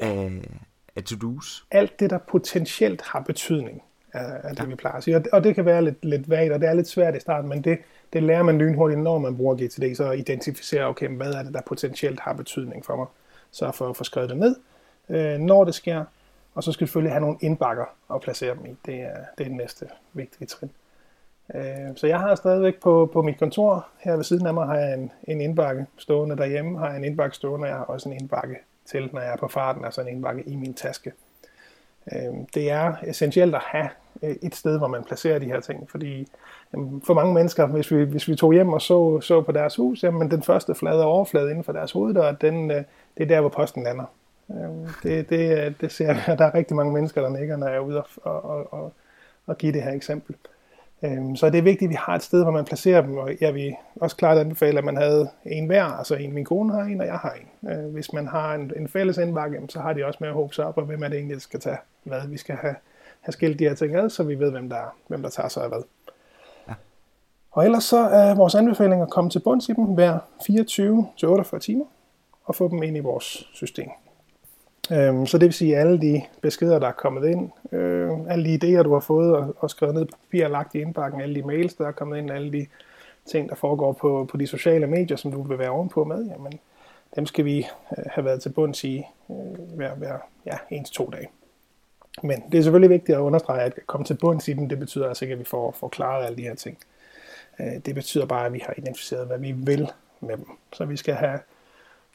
[0.00, 0.06] ja.
[0.06, 0.48] af,
[0.96, 1.64] af to-dos.
[1.70, 4.64] Alt det, der potentielt har betydning, er det, ja.
[4.64, 5.16] vi plejer at sige.
[5.16, 7.48] Og, og det kan være lidt, lidt vagt, og det er lidt svært i starten,
[7.48, 7.78] men det,
[8.12, 11.60] det lærer man lynhurtigt, når man bruger GTD, så identificere, okay, hvad er det, der
[11.66, 13.06] potentielt har betydning for mig.
[13.50, 14.56] Så for at få skrevet det ned,
[15.08, 16.04] øh, når det sker,
[16.54, 18.76] og så skal vi selvfølgelig have nogle indbakker at placere dem i.
[18.86, 20.70] Det er, det er det næste vigtige trin.
[21.54, 24.76] Øh, så jeg har stadigvæk på, på mit kontor, her ved siden af mig har
[24.76, 28.08] jeg en, en indbakke stående derhjemme, har jeg en indbakke stående, og jeg har også
[28.08, 31.12] en indbakke til, når jeg er på farten, altså en indbakke i min taske.
[32.12, 33.88] Øh, det er essentielt at have
[34.22, 36.28] øh, et sted, hvor man placerer de her ting, fordi
[37.04, 40.02] for mange mennesker, hvis vi, hvis vi tog hjem og så, så på deres hus,
[40.02, 42.82] jamen den første flade overflade inden for deres hoveddør, den, øh,
[43.16, 44.04] det er der, hvor posten lander.
[44.50, 47.76] Øh, det, det, det ser jeg, der er rigtig mange mennesker, der nikker, når jeg
[47.76, 48.92] er ude og, og, og,
[49.46, 50.36] og give det her eksempel.
[50.36, 50.51] Øhm,
[51.36, 53.54] så det er vigtigt, at vi har et sted, hvor man placerer dem, og jeg
[53.54, 57.00] vil også klart anbefale, at man havde en hver, altså en min kone har en,
[57.00, 57.70] og jeg har en.
[57.70, 60.54] Øh, hvis man har en, en fælles indbakke, så har de også med at håbe
[60.54, 62.28] sig op, og hvem er det egentlig, der skal tage hvad.
[62.28, 62.74] Vi skal have,
[63.20, 65.62] have skilt de her ting ad, så vi ved, hvem der, hvem der tager sig
[65.62, 65.82] af hvad.
[66.68, 66.74] Ja.
[67.52, 70.18] Og ellers så er vores anbefaling at komme til bunds i dem hver
[71.54, 71.84] 24-48 timer,
[72.44, 73.88] og få dem ind i vores system.
[74.90, 78.44] Øhm, så det vil sige, at alle de beskeder, der er kommet ind, øh, alle
[78.44, 81.20] de idéer, du har fået og, og skrevet ned på papir og lagt i indbakken,
[81.20, 82.66] alle de mails, der er kommet ind, alle de
[83.26, 86.52] ting, der foregår på, på de sociale medier, som du vil være ovenpå med, jamen,
[87.16, 87.58] dem skal vi
[87.98, 91.28] øh, have været til bunds i øh, hver, hver ja, en til to dage.
[92.22, 95.08] Men det er selvfølgelig vigtigt at understrege, at komme til bunds i dem, det betyder
[95.08, 96.78] altså ikke, at vi får, får klaret alle de her ting.
[97.60, 99.90] Øh, det betyder bare, at vi har identificeret, hvad vi vil
[100.20, 100.46] med dem.
[100.72, 101.38] Så vi skal have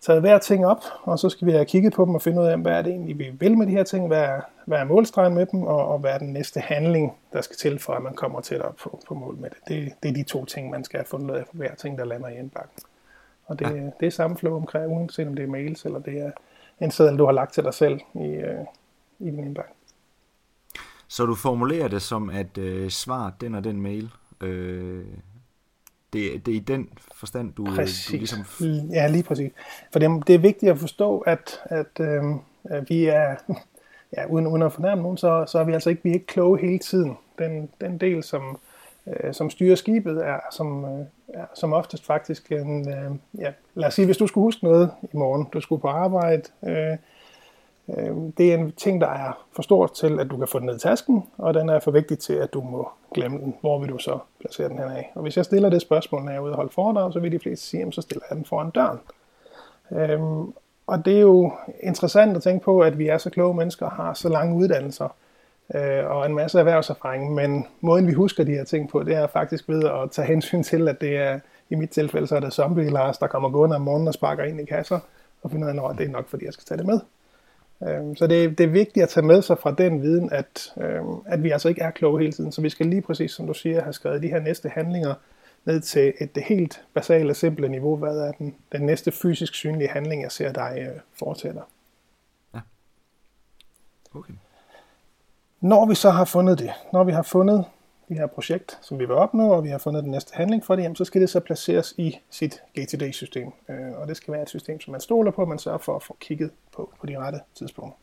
[0.01, 2.47] taget hver ting op, og så skal vi have kigget på dem og finde ud
[2.47, 4.83] af, hvad er det egentlig, vi vil med de her ting, hvad er, hvad er
[4.83, 8.03] målstregen med dem, og, og hvad er den næste handling, der skal til, for at
[8.03, 9.57] man kommer tættere på, på mål med det.
[9.67, 9.93] det.
[10.03, 12.05] Det er de to ting, man skal have fundet ud af for hver ting, der
[12.05, 12.83] lander i indbakken.
[13.45, 13.89] Og det, ja.
[13.99, 16.31] det er samme flow omkring, uanset om det er mails, eller det er
[16.79, 18.65] en seddel, du har lagt til dig selv i, øh,
[19.19, 19.71] i din indbakke.
[21.07, 24.09] Så du formulerer det som, at øh, svar den og den mail,
[24.41, 25.05] øh,
[26.17, 28.05] det det, er i den forstand, du, præcis.
[28.05, 28.39] du ligesom...
[28.91, 29.51] Ja, lige præcis.
[29.91, 32.23] For det, det er vigtigt at forstå, at, at, øh,
[32.89, 33.35] vi er,
[34.17, 36.25] ja, uden, uden at fornærme nogen, så, så er vi altså ikke, vi er ikke
[36.25, 37.17] kloge hele tiden.
[37.39, 38.59] Den, den del, som,
[39.07, 43.87] øh, som styrer skibet, er som, øh, er som oftest faktisk en, øh, ja, lad
[43.87, 46.97] os sige, hvis du skulle huske noget i morgen, du skulle på arbejde, øh,
[47.97, 50.65] Øhm, det er en ting, der er for stort til, at du kan få den
[50.65, 53.55] ned i tasken, og den er for vigtig til, at du må glemme den.
[53.61, 55.11] Hvor vil du så placere den her af?
[55.15, 57.31] Og hvis jeg stiller det spørgsmål, når jeg er ude og holde foredrag, så vil
[57.31, 58.99] de fleste sige, så stiller jeg den foran døren.
[59.91, 60.53] Øhm,
[60.87, 61.51] og det er jo
[61.83, 65.15] interessant at tænke på, at vi er så kloge mennesker og har så lange uddannelser
[65.75, 69.27] øh, og en masse erhvervserfaring, men måden vi husker de her ting på, det er
[69.27, 72.53] faktisk ved at tage hensyn til, at det er, i mit tilfælde, så er det
[72.53, 74.99] zombie Lars, der kommer gående om morgenen og sparker ind i kasser,
[75.43, 76.99] og finder ud af, at det er nok, fordi jeg skal tage det med.
[77.83, 81.01] Øh, så det, det er vigtigt at tage med sig fra den viden, at, øh,
[81.25, 83.53] at vi altså ikke er kloge hele tiden, så vi skal lige præcis, som du
[83.53, 85.13] siger, have skrevet de her næste handlinger
[85.65, 87.95] ned til et helt basale, simple niveau.
[87.95, 90.99] Hvad er den, den næste fysisk synlige handling, jeg ser dig øh,
[91.43, 91.61] dig?
[92.53, 92.59] Ja.
[94.15, 94.33] Okay.
[95.61, 97.65] Når vi så har fundet det, når vi har fundet
[98.09, 100.75] det her projekt, som vi vil opnå, og vi har fundet den næste handling for
[100.75, 103.51] det, jamen, så skal det så placeres i sit GTD-system.
[103.69, 105.95] Øh, og det skal være et system, som man stoler på, og man sørger for
[105.95, 107.97] at få kigget på på de rette tidspunkter.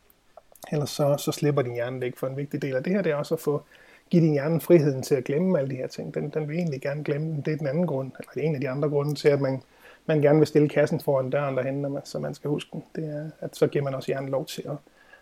[0.71, 3.01] Ellers så, så slipper din hjerne det ikke, for en vigtig del af det her,
[3.01, 3.61] det er også at få
[4.09, 6.13] give din hjerne friheden til at glemme alle de her ting.
[6.13, 8.55] Den, den vil egentlig gerne glemme Det er den anden grund, eller det er en
[8.55, 9.61] af de andre grunde til, at man,
[10.05, 12.83] man gerne vil stille kassen foran døren derhen, når man, så man skal huske den.
[12.95, 14.77] Det er, at så giver man også hjernen lov til at,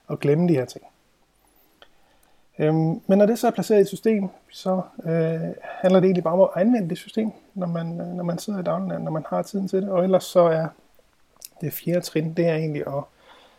[0.09, 0.85] at glemme de her ting.
[2.59, 6.23] Øhm, men når det så er placeret i et system, så øh, handler det egentlig
[6.23, 9.11] bare om at anvende det system, når man, øh, når man sidder i dagligdagen, når
[9.11, 9.89] man har tiden til det.
[9.89, 10.67] Og ellers så er
[11.61, 13.03] det fjerde trin, det er egentlig at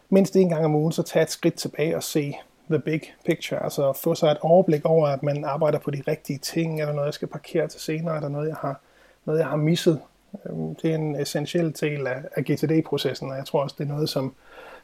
[0.09, 2.37] mindst en gang om ugen, så tage et skridt tilbage og se,
[2.71, 6.39] the big picture, altså få sig et overblik over, at man arbejder på de rigtige
[6.39, 8.81] ting, er der noget, jeg skal parkere til senere, er der noget, jeg har,
[9.25, 10.01] noget, jeg har misset.
[10.47, 13.89] Øhm, det er en essentiel del af, af GTD-processen, og jeg tror også, det er
[13.89, 14.35] noget, som,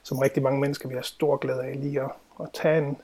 [0.03, 2.96] som rigtig mange mennesker vil have stor glæde af lige at, at tage en,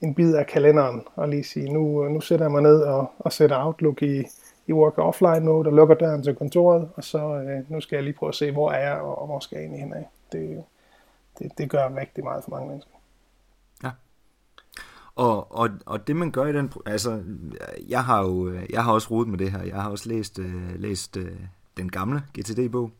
[0.00, 3.12] en bid af kalenderen og lige sige, nu, øh, nu sætter jeg mig ned og,
[3.18, 4.24] og sætter Outlook i,
[4.66, 8.04] i work offline mode og lukker døren til kontoret, og så øh, nu skal jeg
[8.04, 10.08] lige prøve at se, hvor er jeg, og, og hvor skal jeg egentlig hen af.
[10.32, 10.64] Det,
[11.38, 12.92] det, det gør rigtig meget for mange mennesker.
[13.84, 13.90] Ja.
[15.14, 17.22] Og, og, og det man gør i den, altså
[17.88, 20.80] jeg har jo, jeg har også rodet med det her, jeg har også læst, øh,
[20.80, 21.40] læst øh,
[21.76, 22.90] den gamle GTD-bog,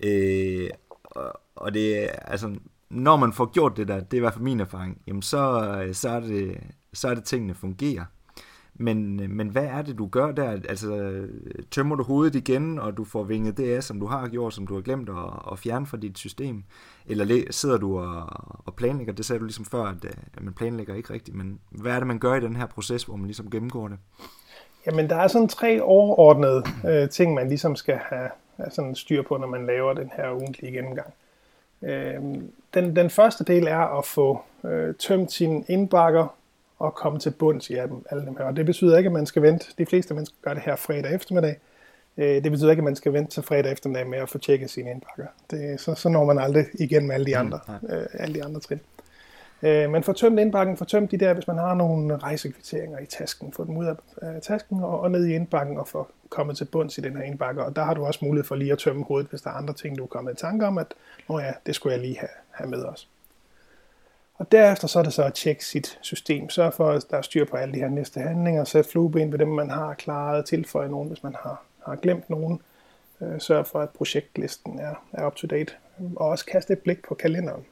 [0.00, 0.70] øh,
[1.04, 2.56] og, og det altså,
[2.90, 5.74] når man får gjort det der, det er i hvert fald min erfaring, jamen så,
[5.86, 6.60] øh, så, er, det,
[6.92, 8.04] så er det tingene fungerer.
[8.74, 10.50] Men, øh, men hvad er det, du gør der?
[10.50, 11.22] Altså,
[11.70, 14.66] tømmer du hovedet igen, og du får vinget det af, som du har gjort, som
[14.66, 16.64] du har glemt at, at fjerne fra dit system?
[17.06, 18.26] Eller sidder du og,
[18.66, 19.12] og planlægger?
[19.12, 20.04] Det sagde du ligesom før, at,
[20.36, 23.04] at man planlægger ikke rigtigt, men hvad er det, man gør i den her proces,
[23.04, 23.98] hvor man ligesom gennemgår det?
[24.86, 28.30] Jamen, der er sådan tre overordnede øh, ting, man ligesom skal have,
[28.70, 31.14] sådan styr på, når man laver den her ugentlige gennemgang.
[31.82, 32.14] Øh,
[32.74, 36.36] den, den første del er at få øh, tømt sine indbakker
[36.78, 38.44] og komme til bunds i dem, alle dem her.
[38.44, 39.66] Og det betyder ikke, at man skal vente.
[39.78, 41.56] De fleste mennesker gør det her fredag eftermiddag.
[42.16, 44.70] Øh, det betyder ikke, at man skal vente til fredag eftermiddag med at få tjekket
[44.70, 45.26] sine indpakker.
[45.50, 48.34] Det, så, så når man aldrig igen med alle de mm, andre, mm, øh, alle
[48.34, 48.80] de andre trin.
[49.62, 53.06] Øh, men få tømt indbakken, få tømt de der, hvis man har nogle rejsekvitteringer i
[53.06, 56.56] tasken, få dem ud af øh, tasken og, og ned i indbakken og få kommet
[56.56, 57.64] til bunds i den her indbakke.
[57.64, 59.74] Og der har du også mulighed for lige at tømme hovedet, hvis der er andre
[59.74, 60.94] ting, du er kommet i tanke om, at
[61.28, 63.08] Nå ja, det skulle jeg lige have, have med os.
[64.34, 66.50] Og derefter så er det så at tjekke sit system.
[66.50, 68.64] Sørg for, at der er styr på alle de her næste handlinger.
[68.64, 70.44] Sæt flueben ved dem, man har klaret.
[70.44, 72.60] Tilføje nogen, hvis man har, har glemt nogen.
[73.20, 75.72] Øh, sørg for, at projektlisten er, er up to date.
[76.16, 77.64] Og også kaste et blik på kalenderen.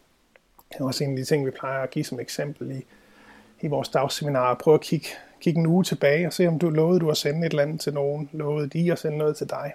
[0.72, 2.84] Det er også en af de ting, vi plejer at give som eksempel i,
[3.60, 4.54] i vores dagsseminarer.
[4.54, 5.08] Prøv at kigge,
[5.40, 7.80] kigge en uge tilbage og se, om du lovede du at sende et eller andet
[7.80, 8.30] til nogen.
[8.32, 9.72] Lovede de at sende noget til dig.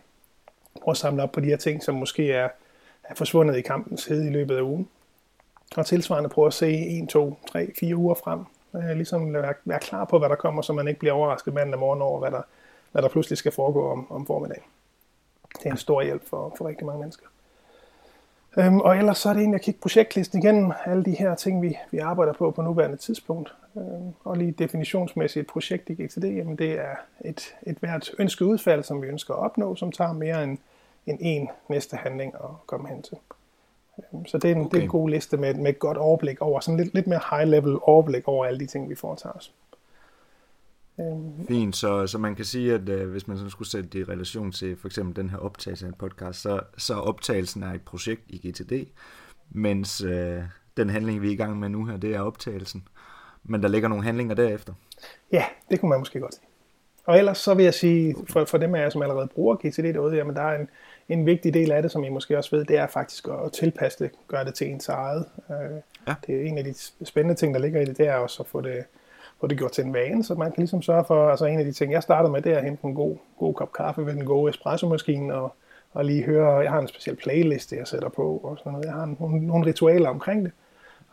[0.82, 2.49] Prøv at samle op på de her ting, som måske er,
[3.03, 4.89] er forsvundet i kampens hede i løbet af ugen.
[5.77, 8.39] Og tilsvarende prøv at se 1, 2, 3, 4 uger frem.
[8.75, 11.79] Øh, ligesom være, være klar på, hvad der kommer, så man ikke bliver overrasket mandag
[11.79, 12.41] morgen over, hvad der,
[12.91, 14.63] hvad der pludselig skal foregå om, om formiddagen.
[15.58, 17.25] Det er en stor hjælp for, for rigtig mange mennesker.
[18.57, 21.61] Øhm, og ellers så er det egentlig at kigge projektlisten igennem, alle de her ting,
[21.61, 23.53] vi, vi arbejder på på nuværende tidspunkt.
[23.77, 28.45] Øhm, og lige definitionsmæssigt et projekt i GTD, jamen det er et, et hvert ønsket
[28.45, 30.57] udfald, som vi ønsker at opnå, som tager mere end,
[31.05, 33.17] end en næste handling at komme hen til.
[33.97, 34.69] Øhm, så det er en, okay.
[34.71, 37.21] det er en god liste med, med et godt overblik over, sådan lidt, lidt mere
[37.31, 39.53] high-level overblik over alle de ting, vi foretager os.
[40.99, 41.47] Øhm.
[41.47, 44.03] Fint, så, så man kan sige, at uh, hvis man sådan skulle sætte det i
[44.03, 47.82] relation til for eksempel den her optagelse af en podcast, så, så optagelsen er et
[47.82, 48.73] projekt i GTD,
[49.49, 50.43] mens uh,
[50.77, 52.88] den handling, vi er i gang med nu her, det er optagelsen.
[53.43, 54.73] Men der ligger nogle handlinger derefter.
[55.32, 56.43] Ja, det kunne man måske godt sige.
[57.06, 59.93] og ellers så vil jeg sige, for, for dem af jer, som allerede bruger GTD
[59.93, 60.69] derude, jamen der er en,
[61.10, 64.03] en vigtig del af det, som I måske også ved, det er faktisk at tilpasse
[64.03, 65.25] det, gøre det til ens eget.
[65.49, 65.77] Øh,
[66.08, 66.15] ja.
[66.27, 66.73] Det er en af de
[67.06, 68.84] spændende ting, der ligger i det, det er også at få det,
[69.43, 71.65] få det gjort til en vane, så man kan ligesom sørge for, altså en af
[71.65, 74.13] de ting, jeg starter med, det er at hente en god, god kop kaffe ved
[74.13, 75.56] den gode espresso-maskine, og,
[75.93, 78.86] og lige høre, jeg har en speciel playlist, jeg sætter på, og sådan noget.
[78.86, 80.51] Jeg har nogle, nogle ritualer omkring det.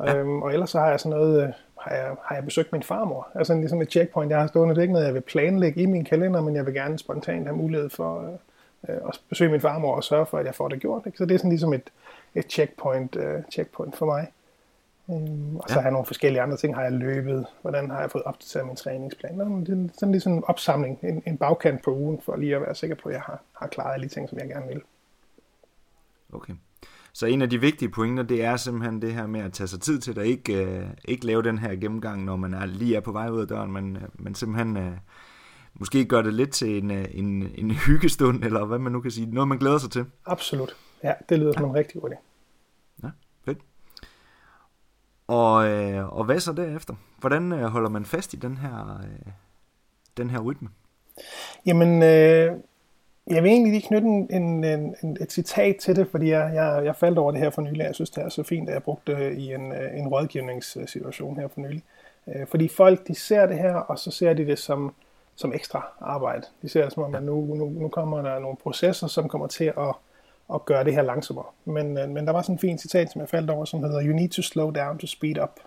[0.01, 0.17] Ja.
[0.17, 2.83] Øhm, og ellers så har jeg sådan noget, øh, har jeg, har jeg besøgt min
[2.83, 3.29] farmor.
[3.35, 4.75] Altså ligesom et checkpoint, jeg har stående.
[4.75, 7.47] Det er ikke noget, jeg vil planlægge i min kalender, men jeg vil gerne spontant
[7.47, 8.21] have mulighed for
[8.89, 11.03] øh, øh at besøge min farmor og sørge for, at jeg får det gjort.
[11.07, 11.19] Ikke?
[11.19, 11.91] Så det er sådan ligesom et,
[12.35, 14.27] et checkpoint, uh, checkpoint for mig.
[15.11, 15.81] Um, og så ja.
[15.81, 16.75] har jeg nogle forskellige andre ting.
[16.75, 17.47] Har jeg løbet?
[17.63, 19.41] Hvordan har jeg fået opdateret min træningsplan?
[19.41, 22.75] Det er sådan ligesom en opsamling, en, en bagkant på ugen, for lige at være
[22.75, 24.83] sikker på, at jeg har, har klaret alle de ting, som jeg gerne vil.
[26.33, 26.55] Okay.
[27.13, 29.81] Så en af de vigtige pointer, det er simpelthen det her med at tage sig
[29.81, 33.01] tid til at ikke, øh, ikke lave den her gennemgang, når man er, lige er
[33.01, 34.93] på vej ud af døren, men, øh, men simpelthen øh,
[35.75, 39.11] måske gøre det lidt til en, øh, en, en hyggestund, eller hvad man nu kan
[39.11, 40.05] sige, noget man glæder sig til.
[40.27, 40.77] Absolut.
[41.03, 42.17] Ja, det lyder som en rigtig god idé.
[43.03, 43.09] Ja,
[43.45, 43.59] fedt.
[45.31, 46.95] Og, øh, og hvad så derefter?
[47.19, 49.33] Hvordan øh, holder man fast i den her, øh,
[50.17, 50.69] den her rytme?
[51.67, 52.53] Jamen, øh,
[53.27, 56.85] jeg vil egentlig lige knytte en, en, en, et citat til det, fordi jeg, jeg,
[56.85, 57.81] jeg faldt over det her for nylig.
[57.81, 61.49] Jeg synes, det er så fint, at jeg brugte det i en, en rådgivningssituation her
[61.49, 61.83] for nylig.
[62.29, 64.95] Øh, fordi folk, de ser det her, og så ser de det som,
[65.35, 66.47] som ekstra arbejde.
[66.63, 69.47] De ser det som om, at nu, nu, nu kommer der nogle processer, som kommer
[69.47, 69.95] til at,
[70.55, 71.47] at gøre det her langsommere.
[71.65, 74.03] Men, øh, men der var sådan en fin citat, som jeg faldt over, som hedder,
[74.03, 75.61] You need to slow down to speed up.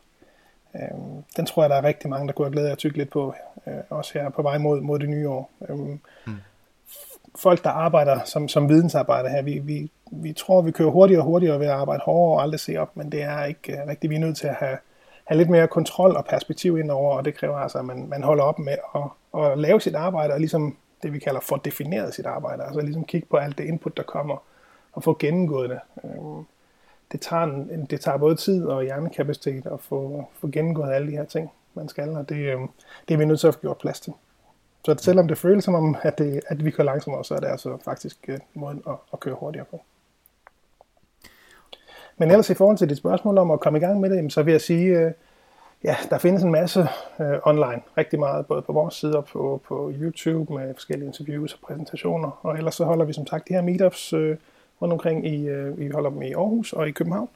[0.76, 2.98] Øhm, den tror jeg, der er rigtig mange, der kunne have glæde af at tykke
[2.98, 3.34] lidt på,
[3.68, 5.50] øh, også her på vej mod, mod det nye år.
[5.70, 6.38] Øhm, mm
[7.36, 11.26] folk, der arbejder som, som vidensarbejder her, vi, vi, vi tror, vi kører hurtigere og
[11.26, 14.10] hurtigere ved at arbejde hårdere og aldrig se op, men det er ikke uh, rigtigt.
[14.10, 14.78] Vi er nødt til at have,
[15.26, 18.44] have lidt mere kontrol og perspektiv indover, og det kræver altså, at man, man holder
[18.44, 22.26] op med at, at lave sit arbejde, og ligesom det, vi kalder for defineret sit
[22.26, 24.44] arbejde, altså ligesom kigge på alt det input, der kommer,
[24.94, 25.80] og få gennemgået det.
[26.04, 26.46] Øhm,
[27.12, 31.18] det tager, en, det tager både tid og hjernekapacitet at få, få gennemgået alle de
[31.18, 32.70] her ting, man skal, og det, øhm,
[33.08, 34.14] det er vi nødt til at få gjort plads til.
[34.86, 37.48] Så selvom det føles som om, at, det, at vi kører langsommere, så er det
[37.48, 39.82] altså faktisk uh, måden at, at køre hurtigere på.
[42.18, 44.44] Men ellers i forhold til dit spørgsmål om at komme i gang med det, så
[44.44, 45.12] vil jeg sige, uh,
[45.84, 46.82] ja, der findes en masse
[47.20, 51.54] uh, online, rigtig meget, både på vores side og på, på YouTube med forskellige interviews
[51.54, 52.40] og præsentationer.
[52.42, 54.36] Og ellers så holder vi som sagt de her meetups uh,
[54.84, 57.30] rundt omkring i, øh, vi holder dem i Aarhus og i København.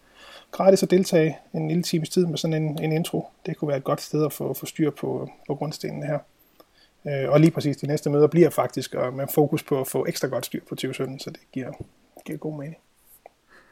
[0.51, 3.27] Gratis at deltage en lille times tid med sådan en, en intro.
[3.45, 6.19] Det kunne være et godt sted at få, få styr på, på grundstenene her.
[7.07, 10.05] Øh, og lige præcis de næste møder bliver faktisk og med fokus på at få
[10.07, 11.71] ekstra godt styr på 2017, så det giver,
[12.25, 12.77] giver god mening.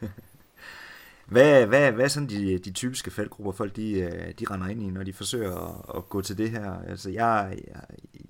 [1.26, 4.84] Hvad, hvad, hvad er sådan de, de typiske faldgrupper, folk de, øh, de render ind
[4.84, 6.72] i, når de forsøger at, at gå til det her?
[6.88, 7.82] Altså jeg, jeg,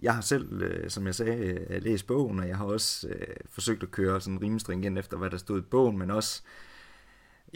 [0.01, 3.35] jeg har selv, øh, som jeg sagde, øh, læst bogen, og jeg har også øh,
[3.49, 6.41] forsøgt at køre sådan rimelig stringent efter, hvad der stod i bogen, men også,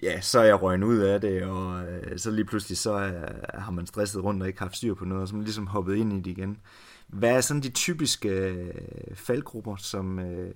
[0.03, 3.59] ja, så er jeg røgnet ud af det, og øh, så lige pludselig så er,
[3.59, 5.67] har man stresset rundt og ikke haft styr på noget, og så er man ligesom
[5.67, 6.57] hoppet ind i det igen.
[7.07, 8.73] Hvad er sådan de typiske øh,
[9.15, 10.51] faldgrupper, som, øh,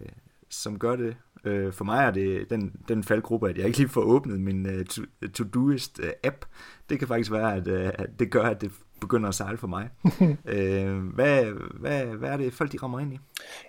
[0.49, 1.15] som gør det?
[1.43, 4.65] Øh, for mig er det den, den faldgruppe, at jeg ikke lige får åbnet min
[4.65, 4.85] øh,
[5.21, 6.45] øh, app.
[6.89, 8.71] Det kan faktisk være, at, øh, at det gør, at det
[9.03, 9.89] begynder at sejle for mig.
[10.45, 11.45] øh, hvad,
[11.79, 13.19] hvad, hvad er det, folk de rammer ind i?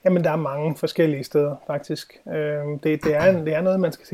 [0.05, 2.21] Jamen, der er mange forskellige steder, faktisk.
[2.29, 2.35] Øh,
[2.83, 4.07] det, det, er, det er noget, man skal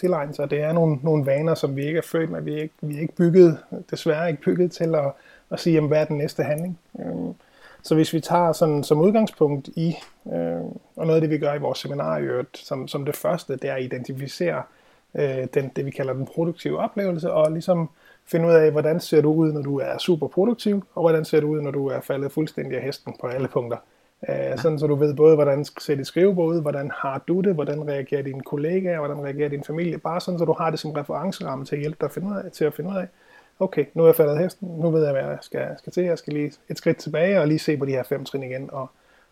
[0.00, 0.50] tilegne sig.
[0.50, 2.42] Det er nogle, nogle vaner, som vi ikke er født med.
[2.42, 3.58] Vi er ikke, vi er ikke bygget,
[3.90, 5.12] desværre ikke bygget til at,
[5.50, 6.78] at sige, jamen, hvad er den næste handling?
[7.00, 7.34] Øh,
[7.86, 9.96] så hvis vi tager sådan som udgangspunkt i,
[10.32, 10.60] øh,
[10.96, 13.52] og noget af det vi gør i vores seminar i øvrigt, som, som det første,
[13.56, 14.62] det er at identificere
[15.14, 17.88] øh, den, det vi kalder den produktive oplevelse, og ligesom
[18.24, 21.40] finde ud af, hvordan ser du ud, når du er super produktiv, og hvordan ser
[21.40, 23.78] du ud, når du er faldet fuldstændig af hesten på alle punkter.
[24.28, 27.54] Øh, sådan så du ved både, hvordan ser dit skrivebord ud, hvordan har du det,
[27.54, 30.90] hvordan reagerer dine kollegaer, hvordan reagerer din familie, bare sådan så du har det som
[30.90, 33.08] referenceramme til at hjælpe dig at finde ud af, til at finde ud af,
[33.60, 36.04] okay, nu er jeg faldet hesten, nu ved jeg, hvad jeg skal, skal til.
[36.04, 38.70] Jeg skal lige et skridt tilbage og lige se på de her fem trin igen
[38.72, 38.90] og,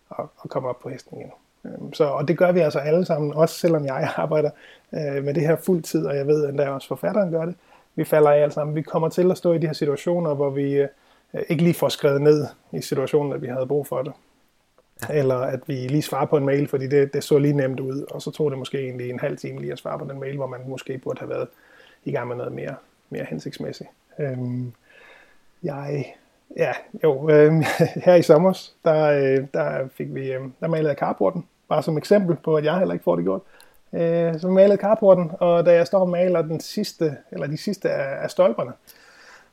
[0.09, 1.31] og, og komme op på hesten igen.
[1.65, 4.49] Øhm, så, og det gør vi altså alle sammen, også selvom jeg arbejder
[4.93, 7.55] øh, med det her fuld tid, og jeg ved, at der også forfatteren gør det.
[7.95, 8.75] Vi falder af alle sammen.
[8.75, 10.87] Vi kommer til at stå i de her situationer, hvor vi øh,
[11.49, 14.13] ikke lige får skrevet ned i situationen, at vi havde brug for det.
[15.09, 15.13] Ja.
[15.13, 18.05] Eller at vi lige svarer på en mail, fordi det, det så lige nemt ud,
[18.11, 20.35] og så tog det måske egentlig en halv time lige at svare på den mail,
[20.35, 21.47] hvor man måske burde have været
[22.05, 22.75] i gang med noget mere,
[23.09, 23.89] mere hensigtsmæssigt.
[24.19, 24.73] Øhm,
[25.63, 26.15] jeg,
[26.57, 26.71] ja,
[27.03, 27.63] jo, øhm,
[28.05, 31.97] her i sommer, der, øh, der fik vi, øh, der malede jeg carporten, bare som
[31.97, 33.41] eksempel på, at jeg heller ikke får det gjort.
[33.93, 37.89] Øh, så malede carporten, og da jeg står og maler den sidste, eller de sidste
[37.89, 38.71] af, af stolperne,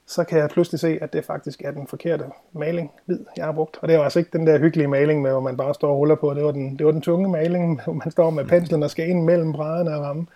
[0.07, 3.53] så kan jeg pludselig se, at det faktisk er den forkerte maling, hvid, jeg har
[3.53, 3.79] brugt.
[3.83, 5.99] Og det var altså ikke den der hyggelige maling med, hvor man bare står og
[5.99, 6.35] ruller på.
[6.35, 9.09] Det var den, det var den tunge maling, hvor man står med penslen og skal
[9.09, 10.27] ind mellem brædderne og ramme.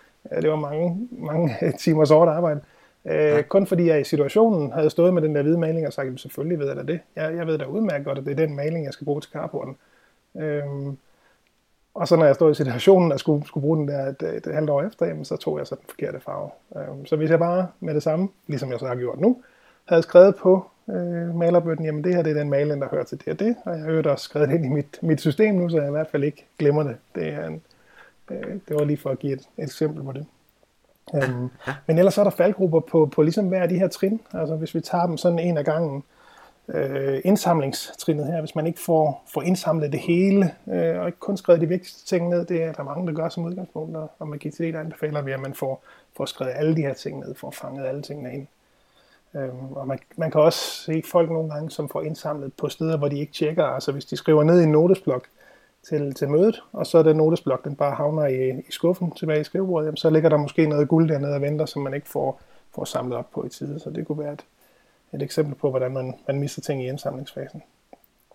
[0.43, 2.61] Det var mange, mange øh, timers hårdt arbejde.
[3.07, 3.43] Ja.
[3.43, 6.21] Kun fordi jeg i situationen havde stået med den der hvide maling og sagt, at
[6.21, 7.01] selvfølgelig ved jeg da det.
[7.17, 9.31] Jeg, jeg ved da udmærket godt, at det er den maling, jeg skal bruge til
[9.33, 9.77] carporten.
[10.37, 10.97] Øhm,
[11.95, 14.47] og så når jeg stod i situationen og skulle, skulle bruge den der et, et,
[14.47, 16.51] et halvt år efter, jamen, så tog jeg så den forkerte farve.
[16.77, 19.43] Øhm, så hvis jeg bare med det samme, ligesom jeg så har gjort nu,
[19.85, 23.19] havde skrevet på øh, malerbøtten, jamen det her det er den maling, der hører til
[23.19, 25.55] det og det, og jeg har øvrigt også skrevet det ind i mit, mit system
[25.55, 26.97] nu, så jeg i hvert fald ikke glemmer det.
[27.15, 27.63] Det, er en,
[28.31, 30.27] øh, det var lige for at give et, et eksempel på det.
[31.15, 31.51] Øhm,
[31.87, 34.21] men ellers er der faldgrupper på, på ligesom hver af de her trin.
[34.35, 36.05] Altså hvis vi tager dem sådan en af gangen,
[36.69, 41.37] øh, indsamlingstrinnet her, hvis man ikke får, får indsamlet det hele, øh, og ikke kun
[41.37, 44.39] skrevet de vigtigste ting ned, det er der mange, der gør som udgangspunkt, og med
[44.39, 45.85] GTD der anbefaler vi, at man får,
[46.17, 48.47] får skrevet alle de her ting ned, får fanget alle tingene ind.
[49.35, 52.97] Øhm, og man, man kan også se folk nogle gange, som får indsamlet på steder,
[52.97, 53.65] hvor de ikke tjekker.
[53.65, 55.29] Altså hvis de skriver ned i en notesblok
[55.89, 59.45] til, til mødet, og så den notesblok, den bare havner i, i skuffen tilbage i
[59.45, 62.41] skrivebordet, jamen, så ligger der måske noget guld dernede og venter, som man ikke får,
[62.75, 63.81] får samlet op på i tide.
[63.81, 64.45] Så det kunne være et,
[65.15, 67.63] et eksempel på, hvordan man, man mister ting i indsamlingsfasen.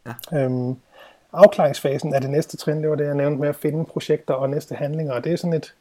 [0.06, 0.39] Ja.
[0.39, 0.76] Øhm,
[1.34, 4.49] afklaringsfasen er det næste trin, det var det, jeg nævnte med at finde projekter og
[4.49, 5.74] næste handlinger, og det er sådan et,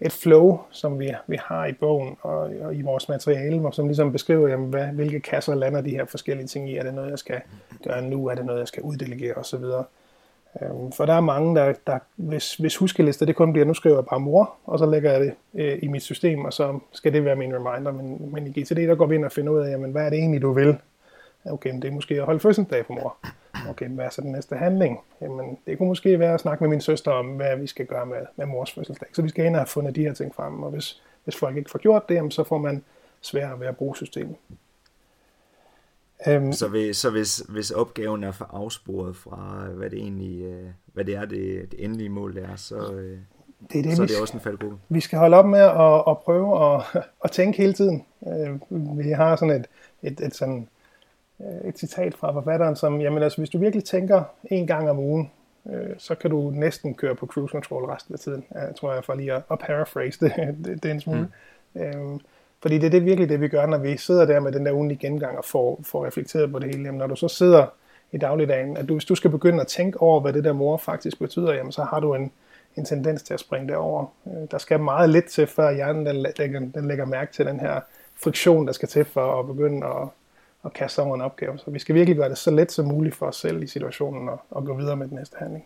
[0.00, 4.12] et flow, som vi, vi har i bogen og, og i vores materiale, som ligesom
[4.12, 6.76] beskriver, jamen, hvad, hvilke kasser lander de her forskellige ting i.
[6.76, 7.40] Er det noget, jeg skal
[7.84, 8.26] gøre nu?
[8.26, 9.64] Er det noget, jeg skal uddelegere osv.?
[10.60, 13.96] Øhm, for der er mange, der, der hvis, hvis huskelister det kun bliver, nu skriver
[13.96, 17.12] jeg bare mor, og så lægger jeg det øh, i mit system, og så skal
[17.12, 17.92] det være min reminder.
[17.92, 20.10] Men, men i GTD, der går vi ind og finder ud af, jamen, hvad er
[20.10, 20.76] det egentlig, du vil?
[21.44, 23.16] Okay, det er måske at holde fødselsdag for mor.
[23.68, 25.00] Okay, hvad er så den næste handling?
[25.20, 28.06] Jamen, det kunne måske være at snakke med min søster om, hvad vi skal gøre
[28.06, 29.08] med, med mors fødselsdag.
[29.12, 31.56] Så vi skal ind og have fundet de her ting frem, og hvis, hvis folk
[31.56, 32.84] ikke får gjort det, jamen, så får man
[33.20, 34.36] sværere ved at bruge systemet.
[36.26, 40.66] Um, så, hvis, så hvis, hvis opgaven er for afsporet fra, hvad det egentlig øh,
[40.92, 43.18] hvad det er, det, det endelige mål er, så, øh,
[43.72, 44.78] det er det, så er det også en faldgruppe.
[44.88, 46.82] Vi skal holde op med at, at prøve at,
[47.24, 48.04] at tænke hele tiden.
[49.04, 49.66] Vi har sådan et,
[50.02, 50.68] et, et, sådan,
[51.64, 55.30] et citat fra forfatteren, som, jamen altså, hvis du virkelig tænker en gang om ugen,
[55.98, 58.44] så kan du næsten køre på cruise control resten af tiden.
[58.54, 60.32] Jeg tror jeg for lige at, at paraphrase det,
[60.64, 61.28] det, det en smule.
[61.74, 62.20] Mm.
[62.62, 64.72] Fordi det er det virkelig det, vi gør, når vi sidder der med den der
[64.72, 66.84] ugenlige gennemgang og får, får reflekteret på det hele.
[66.84, 67.66] Jamen, når du så sidder
[68.12, 70.76] i dagligdagen, at du, hvis du skal begynde at tænke over, hvad det der mor
[70.76, 72.32] faktisk betyder, jamen, så har du en,
[72.76, 74.06] en tendens til at springe derover.
[74.26, 77.60] Øh, der skal meget lidt til, før hjernen den lægger, den lægger mærke til den
[77.60, 77.80] her
[78.22, 80.08] friktion, der skal til for at begynde at,
[80.64, 81.58] at kaste over en opgave.
[81.58, 84.28] Så vi skal virkelig gøre det så let som muligt for os selv i situationen
[84.28, 85.64] og, og gå videre med den næste handling.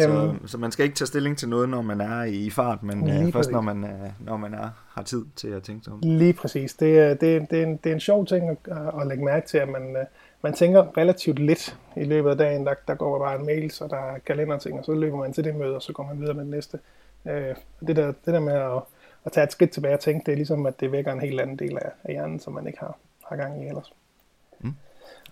[0.00, 2.82] Så, øhm, så man skal ikke tage stilling til noget, når man er i fart,
[2.82, 5.92] men uh, først når man, uh, når man er, har tid til at tænke sig
[5.92, 6.00] om.
[6.02, 6.74] Lige præcis.
[6.74, 8.56] Det, er, det, det, er, en, det er en sjov ting at,
[9.00, 10.02] at lægge mærke til, at man, uh,
[10.42, 12.66] man tænker relativt lidt i løbet af dagen.
[12.66, 15.44] Der, der går bare en mail, så der er kalenderting, og så løber man til
[15.44, 16.78] det møde, og så går man videre med det næste.
[17.24, 18.82] Uh, det, der, det der med at,
[19.24, 21.40] at tage et skridt tilbage og tænke, det er ligesom, at det vækker en helt
[21.40, 23.92] anden del af, af hjernen, som man ikke har, har gang i ellers.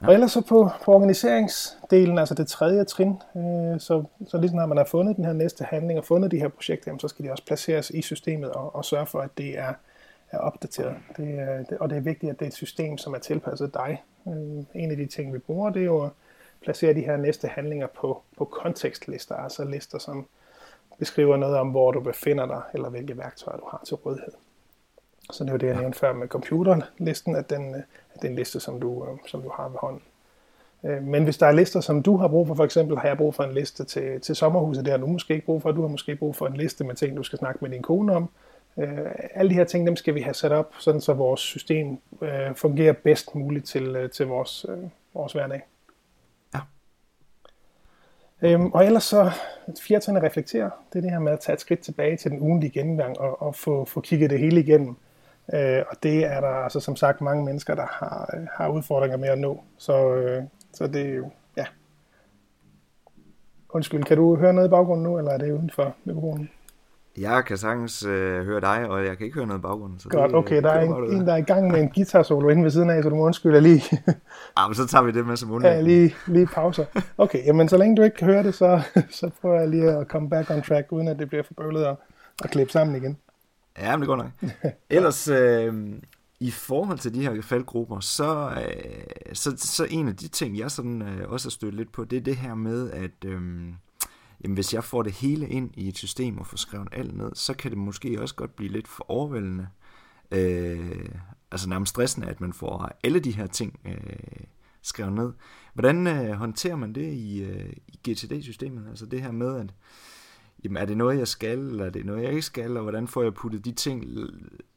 [0.03, 0.07] Ja.
[0.07, 4.67] Og ellers så på, på organiseringsdelen, altså det tredje trin, øh, så, så ligesom når
[4.67, 7.25] man har fundet den her næste handling og fundet de her projekter, jamen, så skal
[7.25, 9.73] de også placeres i systemet og, og sørge for, at det er,
[10.31, 10.95] er opdateret.
[11.17, 13.75] Det er, det, og det er vigtigt, at det er et system, som er tilpasset
[13.75, 14.03] dig.
[14.27, 16.11] Øh, en af de ting, vi bruger, det er jo at
[16.63, 20.27] placere de her næste handlinger på, på kontekstlister, altså lister, som
[20.99, 24.33] beskriver noget om, hvor du befinder dig, eller hvilke værktøjer du har til rådighed.
[25.33, 27.85] Så det er jo det, jeg nævnte før med computerlisten, at den,
[28.15, 30.03] at det er en liste, som du, øh, som du har ved hånden.
[30.85, 33.17] Øh, men hvis der er lister, som du har brug for, for eksempel har jeg
[33.17, 35.81] brug for en liste til, til sommerhuset, det har du måske ikke brug for, du
[35.81, 38.31] har måske brug for en liste med ting, du skal snakke med din kone om.
[38.79, 38.99] Øh,
[39.35, 41.99] alle de her ting, dem skal vi have sat op, sådan så vores system
[42.55, 44.67] fungerer bedst muligt til, til vores,
[45.15, 45.63] vores hverdag.
[46.55, 46.61] Ja.
[48.43, 49.31] Øhm, og ellers så,
[49.83, 52.31] fjerde ting at reflektere, det er det her med at tage et skridt tilbage til
[52.31, 54.97] den ugenlige gennemgang og, og få, få kigget det hele igennem.
[55.55, 59.17] Øh, og det er der altså som sagt mange mennesker, der har, øh, har udfordringer
[59.17, 59.63] med at nå.
[59.79, 60.43] Så, øh,
[60.73, 61.65] så det er jo, ja.
[63.69, 66.51] Undskyld, kan du høre noget i baggrunden nu, eller er det uden for mikrofonen?
[67.19, 69.99] Jeg kan sagtens øh, høre dig, og jeg kan ikke høre noget i baggrunden.
[69.99, 72.23] Så Godt, det, okay, der er en, en, der er i gang med en guitar
[72.23, 73.83] solo inde ved siden af, så du må undskylde lige.
[74.59, 75.71] ja, men så tager vi det med som undlag.
[75.71, 76.85] Ja, lige, lige pauser.
[77.19, 78.83] Okay, jamen så længe du ikke kan høre det, så,
[79.21, 81.85] så prøver jeg lige at komme back on track, uden at det bliver for bøvlet
[81.85, 81.97] at,
[82.45, 83.19] at klippe sammen igen.
[83.81, 84.31] Ja, men det går nok.
[84.91, 85.75] Ellers, øh,
[86.41, 90.71] i forhold til de her faldgrupper, så, øh, så, så en af de ting, jeg
[90.71, 93.41] sådan øh, også har stødt lidt på, det er det her med, at øh,
[94.45, 97.31] jamen, hvis jeg får det hele ind i et system og får skrevet alt ned,
[97.35, 99.69] så kan det måske også godt blive lidt for overvældende.
[100.31, 101.09] øh,
[101.51, 104.47] altså nærmest stressende, at man får alle de her ting øh,
[104.83, 105.33] skrevet ned.
[105.75, 108.89] Hvordan øh, håndterer man det i, øh, i GTD-systemet?
[108.89, 109.75] Altså det her med, at
[110.65, 113.09] jamen, er det noget, jeg skal, eller er det noget, jeg ikke skal, og hvordan
[113.09, 114.05] får jeg puttet de ting,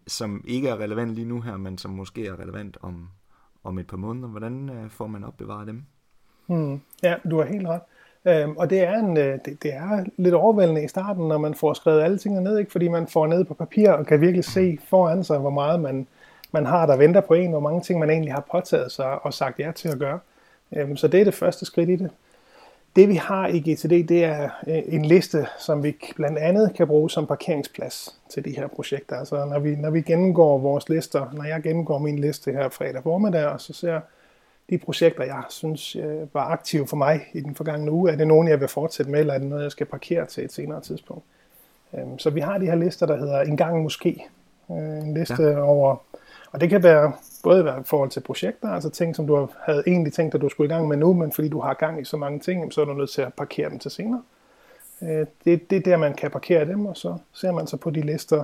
[0.08, 3.10] som ikke er relevant lige nu her, men som måske er relevant om,
[3.64, 5.84] om et par måneder, hvordan øh, får man opbevaret dem?
[6.46, 6.82] Hmm.
[7.04, 7.82] Ja, du har helt ret.
[8.26, 11.54] Øhm, og det er, en, øh, det, det er lidt overvældende i starten, når man
[11.54, 12.72] får skrevet alle tingene ned, ikke?
[12.72, 16.08] fordi man får ned på papir og kan virkelig se foran sig, hvor meget man,
[16.52, 19.34] man har, der venter på en, hvor mange ting man egentlig har påtaget sig og
[19.34, 20.20] sagt ja til at gøre.
[20.76, 22.12] Øhm, så det er det første skridt i det.
[22.96, 26.88] Det vi har i GTD, det er øh, en liste, som vi blandt andet kan
[26.88, 29.16] bruge som parkeringsplads til de her projekter.
[29.16, 33.04] Altså når vi, når vi gennemgår vores lister, når jeg gennemgår min liste her fredag
[33.04, 34.00] formiddag, og så ser
[34.70, 38.28] de projekter, jeg synes øh, var aktive for mig i den forgangne uge, er det
[38.28, 40.82] nogen, jeg vil fortsætte med, eller er det noget, jeg skal parkere til et senere
[40.82, 41.24] tidspunkt.
[41.94, 44.26] Øhm, så vi har de her lister, der hedder En gang måske.
[44.72, 45.62] Øh, en liste ja.
[45.62, 45.96] over,
[46.52, 47.12] og det kan være
[47.44, 50.68] både i forhold til projekter, altså ting, som du havde egentlig tænkt, at du skulle
[50.68, 52.86] i gang med nu, men fordi du har gang i så mange ting, så er
[52.86, 54.24] du nødt til at parkere dem til senere.
[55.02, 57.90] Øh, det, det er der, man kan parkere dem, og så ser man så på
[57.90, 58.44] de lister,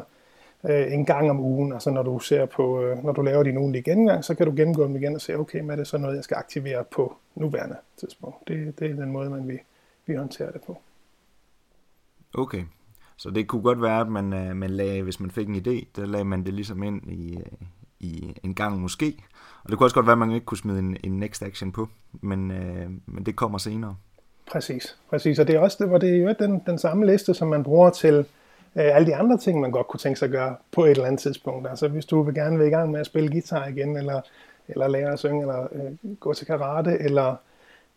[0.64, 1.74] øh, en gang om ugen.
[1.74, 4.54] Altså når du ser på, øh, når du laver din ugenlige gennemgang, så kan du
[4.56, 7.16] gennemgå dem igen og se, okay, hvad er det så noget, jeg skal aktivere på
[7.36, 8.48] nuværende tidspunkt.
[8.48, 9.60] Det, det er den måde, man vi,
[10.06, 10.78] vi håndterer det på.
[12.34, 12.64] Okay.
[13.18, 16.06] Så det kunne godt være, at man, man lagde, hvis man fik en idé, der
[16.06, 17.40] lagde man det ligesom ind i,
[18.00, 19.14] i en gang måske.
[19.64, 21.72] Og det kunne også godt være, at man ikke kunne smide en, en next action
[21.72, 21.88] på,
[22.22, 23.96] men, øh, men det kommer senere.
[24.52, 25.40] Præcis, præcis.
[25.40, 27.64] Og det er også det, hvor det er jo den, den samme liste, som man
[27.64, 28.16] bruger til
[28.76, 31.06] øh, alle de andre ting, man godt kunne tænke sig at gøre på et eller
[31.06, 31.70] andet tidspunkt.
[31.70, 34.22] Altså hvis du vil gerne vil i gang med at spille guitar igen, eller,
[34.68, 37.36] eller lære at synge, eller øh, gå til karate, eller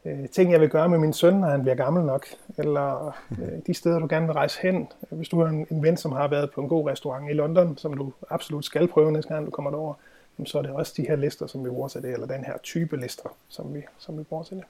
[0.05, 2.27] øh, ting, jeg vil gøre med min søn, når han bliver gammel nok,
[2.59, 4.89] eller øh, de steder, du gerne vil rejse hen.
[5.11, 7.77] Hvis du har en, en ven, som har været på en god restaurant i London,
[7.79, 9.95] som du absolut skal prøve næste gang, du kommer derover,
[10.45, 12.59] så er det også de her lister, som vi bruger til det, eller den her
[12.63, 14.65] type lister, som vi, som vi bruger til det.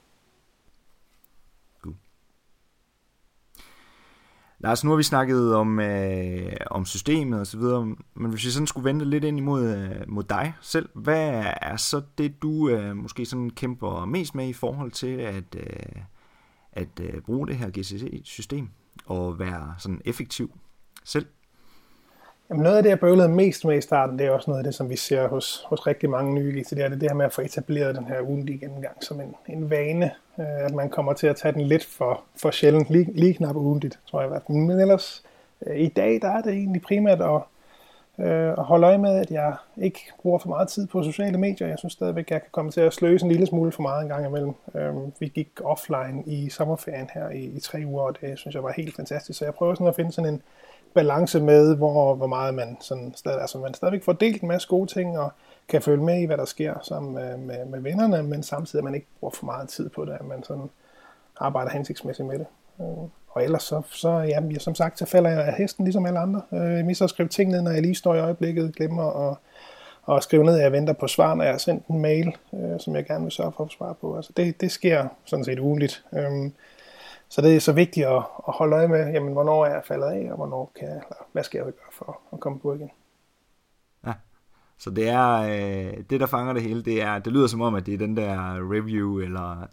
[4.63, 7.85] Lars, nu har vi snakket om, øh, om systemet og så videre,
[8.15, 11.77] men hvis vi sådan skulle vente lidt ind imod øh, mod dig selv, hvad er
[11.77, 16.01] så det, du øh, måske sådan kæmper mest med i forhold til at, øh,
[16.71, 18.69] at øh, bruge det her GCC-system
[19.05, 20.57] og være sådan effektiv
[21.03, 21.25] selv?
[22.49, 24.63] Jamen noget af det, jeg bøvlede mest med i starten, det er også noget af
[24.63, 26.75] det, som vi ser hos, hos rigtig mange nye GTD'er.
[26.75, 29.69] Det er det her med at få etableret den her ugentlige gennemgang som en, en
[29.69, 30.11] vane.
[30.39, 33.55] Øh, at man kommer til at tage den lidt for, for sjældent, lige, lige knap
[33.55, 34.57] ugentligt, tror jeg i hvert fald.
[34.57, 35.23] Men ellers,
[35.65, 37.41] øh, i dag, der er det egentlig primært at,
[38.25, 41.67] øh, at holde øje med, at jeg ikke bruger for meget tid på sociale medier.
[41.67, 44.03] Jeg synes stadigvæk, at jeg kan komme til at sløse en lille smule for meget
[44.03, 44.53] en gang imellem.
[44.75, 48.63] Øh, vi gik offline i sommerferien her i, i tre uger, og det synes jeg
[48.63, 49.39] var helt fantastisk.
[49.39, 50.41] Så jeg prøver sådan at finde sådan en
[50.95, 54.67] balance med, hvor, hvor meget man, sådan, stadig, altså man stadigvæk får delt en masse
[54.67, 55.31] gode ting, og
[55.67, 58.83] kan følge med i, hvad der sker sammen med, med, med vennerne, men samtidig at
[58.83, 60.69] man ikke bruger for meget tid på det, at man sådan
[61.39, 62.45] arbejder hensigtsmæssigt med det.
[62.79, 66.05] Øh, og ellers så, så jamen, ja, som sagt, så falder jeg af hesten ligesom
[66.05, 66.41] alle andre.
[66.53, 69.37] Øh, jeg misser at skrive ting ned, når jeg lige står i øjeblikket, glemmer at,
[70.15, 72.79] at skrive ned, at jeg venter på svar, når jeg har sendt en mail, øh,
[72.79, 74.15] som jeg gerne vil sørge for at svare på.
[74.15, 76.05] Altså det, det sker sådan set ugenligt.
[76.13, 76.49] Øh,
[77.33, 80.07] så det er så vigtigt at, at holde øje med, jamen, hvornår er jeg faldet
[80.07, 82.91] af, og hvornår kan jeg, eller hvad skal jeg gøre for at komme på igen.
[84.07, 84.13] Ja,
[84.77, 87.75] så det er, øh, det der fanger det hele, det er, det lyder som om,
[87.75, 89.67] at det er den der review eller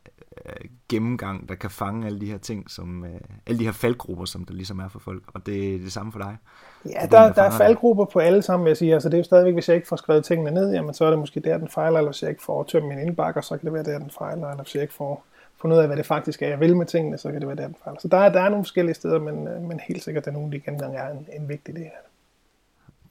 [0.47, 4.25] øh, gennemgang, der kan fange alle de her ting, som, øh, alle de her faldgrupper,
[4.25, 6.37] som der ligesom er for folk, og det er det samme for dig.
[6.85, 8.95] Ja, der, der, der er faldgrupper på alle sammen, vil jeg sige.
[8.95, 11.11] Altså, det er jo stadigvæk, hvis jeg ikke får skrevet tingene ned, jamen, så er
[11.11, 13.65] det måske der, den fejler, eller hvis jeg ikke får tømt min indbakker, så kan
[13.65, 15.25] det være der, den fejler, eller hvis jeg ikke får
[15.61, 17.57] fundet ud af, hvad det faktisk er, jeg vil med tingene, så kan det være
[17.57, 18.01] der, den fejler.
[18.01, 20.47] Så der er, der er nogle forskellige steder, men, øh, men helt sikkert, at nogle
[20.47, 22.11] af de gengang er en, en vigtig del af det.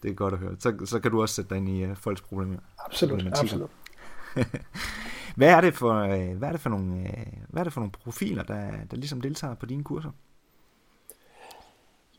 [0.04, 0.56] Det er godt at høre.
[0.60, 2.58] Så, så kan du også sætte dig ind i uh, folks problemer.
[2.86, 3.70] Absolut, absolut.
[5.38, 7.08] hvad er det for, uh, hvad er det for nogle,
[7.50, 10.12] hvad er det for nogle profiler, der, der ligesom deltager på dine kurser?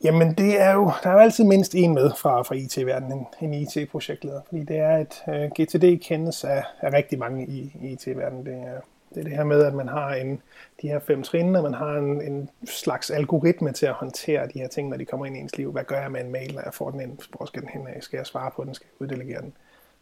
[0.05, 3.55] Jamen, det er jo, der er jo altid mindst en med fra, fra IT-verdenen, en,
[3.55, 7.93] en IT-projektleder, fordi det er et uh, GTD kendes af, af rigtig mange i, i
[7.93, 8.47] IT-verdenen.
[8.47, 8.81] Det er
[9.14, 10.42] det er det her med, at man har en,
[10.82, 14.58] de her fem trin, og man har en, en slags algoritme til at håndtere de
[14.58, 15.72] her ting, når de kommer ind i ens liv.
[15.72, 17.18] Hvad gør jeg med en mail, når jeg får den ind?
[17.36, 18.02] Hvor skal den hen?
[18.02, 18.74] Skal jeg svare på den?
[18.74, 19.52] Skal jeg uddelegere den?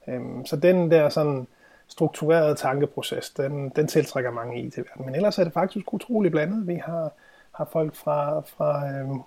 [0.08, 1.46] Øhm, så den der sådan
[1.88, 5.06] strukturerede tankeproces, den, den tiltrækker mange i til verden.
[5.06, 6.66] Men ellers er det faktisk utrolig blandet.
[6.66, 7.12] Vi har,
[7.52, 9.20] har folk fra, fra, øhm,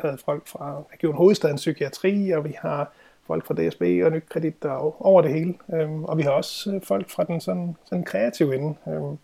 [0.00, 2.92] havde folk fra Region Hovedstadens Psykiatri, og vi har
[3.26, 5.54] folk fra DSB og Nykredit der over det hele.
[5.74, 8.74] Øhm, og vi har også øh, folk fra den sådan, sådan kreative ende.
[8.88, 9.18] Øhm,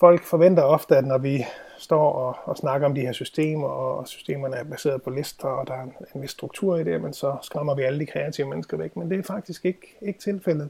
[0.00, 1.44] folk forventer ofte, at når vi
[1.78, 5.66] står og, og snakker om de her systemer, og systemerne er baseret på lister, og
[5.66, 8.48] der er en, en vis struktur i det, men så skræmmer vi alle de kreative
[8.48, 8.96] mennesker væk.
[8.96, 10.68] Men det er faktisk ikke, ikke tilfældet.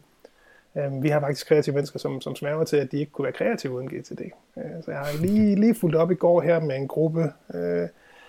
[0.76, 3.32] Øhm, vi har faktisk kreative mennesker, som, som smærger til, at de ikke kunne være
[3.32, 4.20] kreative uden GTD.
[4.56, 7.88] Øh, så jeg har lige, lige fulgt op i går her med en gruppe, øh,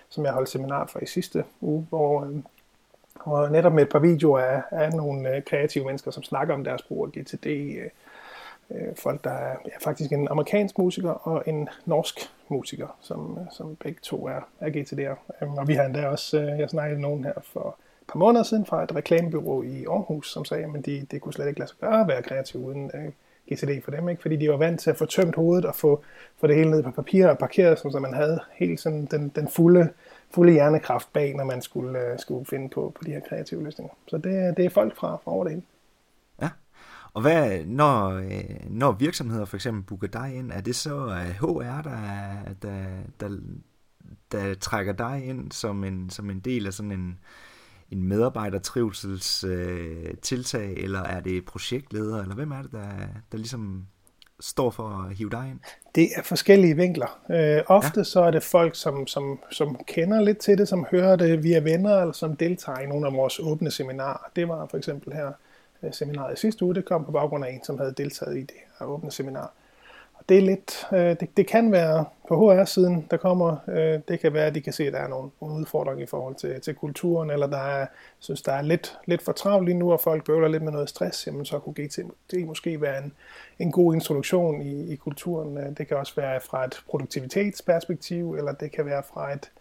[0.09, 2.35] som jeg holdt seminar for i sidste uge, hvor, øh,
[3.15, 6.63] og netop med et par videoer af, af nogle øh, kreative mennesker, som snakker om
[6.63, 7.45] deres brug af GTD.
[7.47, 7.89] Øh,
[8.71, 13.45] øh, folk, der er ja, faktisk en amerikansk musiker og en norsk musiker, som, øh,
[13.51, 15.43] som begge to er, er GTD'er.
[15.43, 18.43] Øhm, og vi har endda også, jeg snakkede med nogen her for et par måneder
[18.43, 21.69] siden fra et reklamebyrå i Aarhus, som sagde, at de, det kunne slet ikke lade
[21.69, 23.11] sig gøre at være kreativ uden øh,
[23.51, 24.21] GTD for dem, ikke?
[24.21, 26.03] fordi de var vant til at få tømt hovedet og få,
[26.39, 29.47] få det hele ned på papir og parkeret, så man havde helt sådan den, den
[29.47, 29.89] fulde,
[30.33, 33.93] fulde hjernekraft bag, når man skulle, øh, skulle finde på, på de her kreative løsninger.
[34.07, 35.63] Så det, øh, det er folk fra, fra over det hele.
[36.41, 36.49] Ja,
[37.13, 41.27] og hvad, når, øh, når virksomheder for eksempel booker dig ind, er det så øh,
[41.27, 42.85] HR, der, der,
[43.19, 43.37] der,
[44.31, 47.19] der trækker dig ind som en, som en del af sådan en,
[47.91, 52.89] en medarbejdertrivsels øh, tiltag, eller er det projektleder, eller hvem er det, der,
[53.31, 53.87] der ligesom
[54.43, 55.59] står for at hive dig ind?
[55.95, 57.19] Det er forskellige vinkler.
[57.29, 58.03] Øh, ofte ja.
[58.03, 61.59] så er det folk, som, som, som kender lidt til det, som hører det via
[61.59, 64.29] venner, eller som deltager i nogle af vores åbne seminarer.
[64.35, 65.31] Det var for eksempel her
[65.83, 68.41] øh, seminaret i sidste uge, det kom på baggrund af en, som havde deltaget i
[68.41, 69.53] det her åbne seminar
[70.29, 74.33] det er lidt, øh, det, det kan være på HR-siden, der kommer, øh, det kan
[74.33, 76.75] være, at de kan se, at der er nogle, nogle udfordringer i forhold til, til
[76.75, 77.87] kulturen, eller der er,
[78.19, 80.89] synes, der er lidt, lidt for travlt lige nu, og folk bøvler lidt med noget
[80.89, 81.99] stress, jamen så kunne GT
[82.31, 83.13] det måske være en,
[83.59, 85.57] en god introduktion i, i kulturen.
[85.57, 89.51] Øh, det kan også være fra et produktivitetsperspektiv, eller det kan være fra et,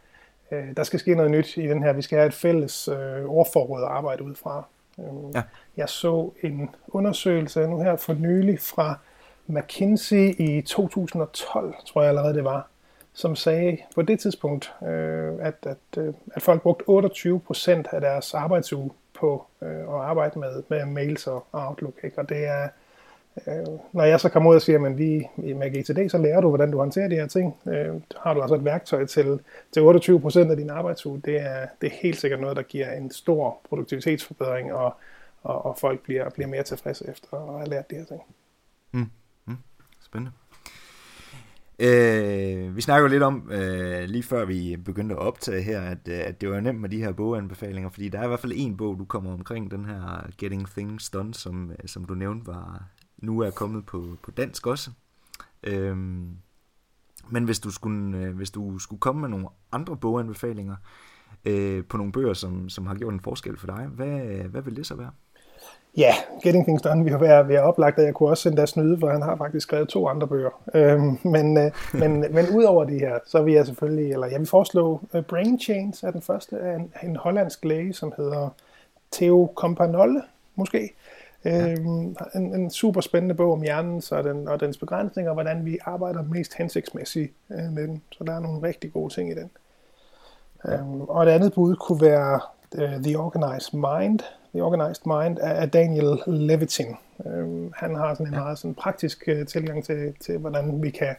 [0.50, 3.24] øh, der skal ske noget nyt i den her, vi skal have et fælles øh,
[3.24, 4.64] ordforråd at arbejde ud fra.
[4.98, 5.42] Øh, ja.
[5.76, 8.98] Jeg så en undersøgelse nu her for nylig fra
[9.46, 12.68] McKinsey i 2012, tror jeg allerede det var,
[13.14, 18.00] som sagde på det tidspunkt, øh, at, at, øh, at folk brugte 28 procent af
[18.00, 21.94] deres arbejdsuge på øh, at arbejde med, med mails og Outlook.
[22.04, 22.18] Ikke?
[22.18, 22.68] Og det er,
[23.46, 26.48] øh, når jeg så kommer ud og siger, at vi med GTD, så lærer du,
[26.48, 27.56] hvordan du håndterer de her ting.
[27.66, 29.40] Øh, har du altså et værktøj til,
[29.72, 31.22] til 28 procent af din arbejdsuge.
[31.24, 34.94] Det er, det er helt sikkert noget, der giver en stor produktivitetsforbedring, og,
[35.42, 38.22] og, og folk bliver, bliver mere tilfredse efter at have lært de her ting.
[38.92, 39.10] Mm.
[40.12, 40.32] Spændende.
[41.78, 46.08] Øh, vi snakker jo lidt om, øh, lige før vi begyndte at optage her, at,
[46.08, 48.52] øh, at det var nemt med de her boganbefalinger, fordi der er i hvert fald
[48.56, 52.46] en bog, du kommer omkring, den her Getting Things Done, som, øh, som du nævnte,
[52.46, 52.82] var
[53.18, 54.90] nu er kommet på, på dansk også.
[55.62, 55.96] Øh,
[57.30, 60.76] men hvis du, skulle, øh, hvis du skulle komme med nogle andre boganbefalinger
[61.44, 64.76] øh, på nogle bøger, som, som har gjort en forskel for dig, hvad, hvad vil
[64.76, 65.10] det så være?
[65.96, 68.66] Ja, Getting Things Done, vi har været, været oplagt, og jeg kunne også sende der
[68.66, 70.62] snyde, for han har faktisk skrevet to andre bøger.
[70.74, 71.70] Øhm, men, øh,
[72.00, 75.20] men, men ud over de her, så vil jeg selvfølgelig, eller jeg vil foreslå uh,
[75.20, 78.48] Brain Change er den første af en, en hollandsk læge, som hedder
[79.12, 80.22] Theo Companolle,
[80.56, 80.90] måske.
[81.44, 85.64] Øhm, en, en super spændende bog om hjernen så den, og dens begrænsninger, og hvordan
[85.64, 88.02] vi arbejder mest hensigtsmæssigt øh, med den.
[88.12, 89.50] Så der er nogle rigtig gode ting i den.
[90.68, 92.40] Øhm, og et andet bud kunne være
[92.74, 94.20] uh, The Organized Mind,
[94.54, 96.96] The Organized Mind af Daniel Levitin.
[97.26, 101.14] Øhm, han har sådan en meget sådan praktisk øh, tilgang til, til, hvordan vi kan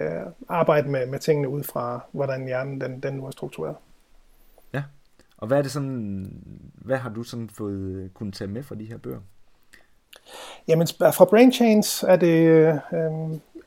[0.00, 3.76] øh, arbejde med, med tingene ud fra, hvordan hjernen den, den nu er struktureret.
[4.72, 4.82] Ja,
[5.36, 6.30] og hvad er det sådan,
[6.74, 9.20] hvad har du sådan fået kunnet tage med fra de her bøger?
[10.68, 12.74] Jamen, fra Brain Chains er det, øh,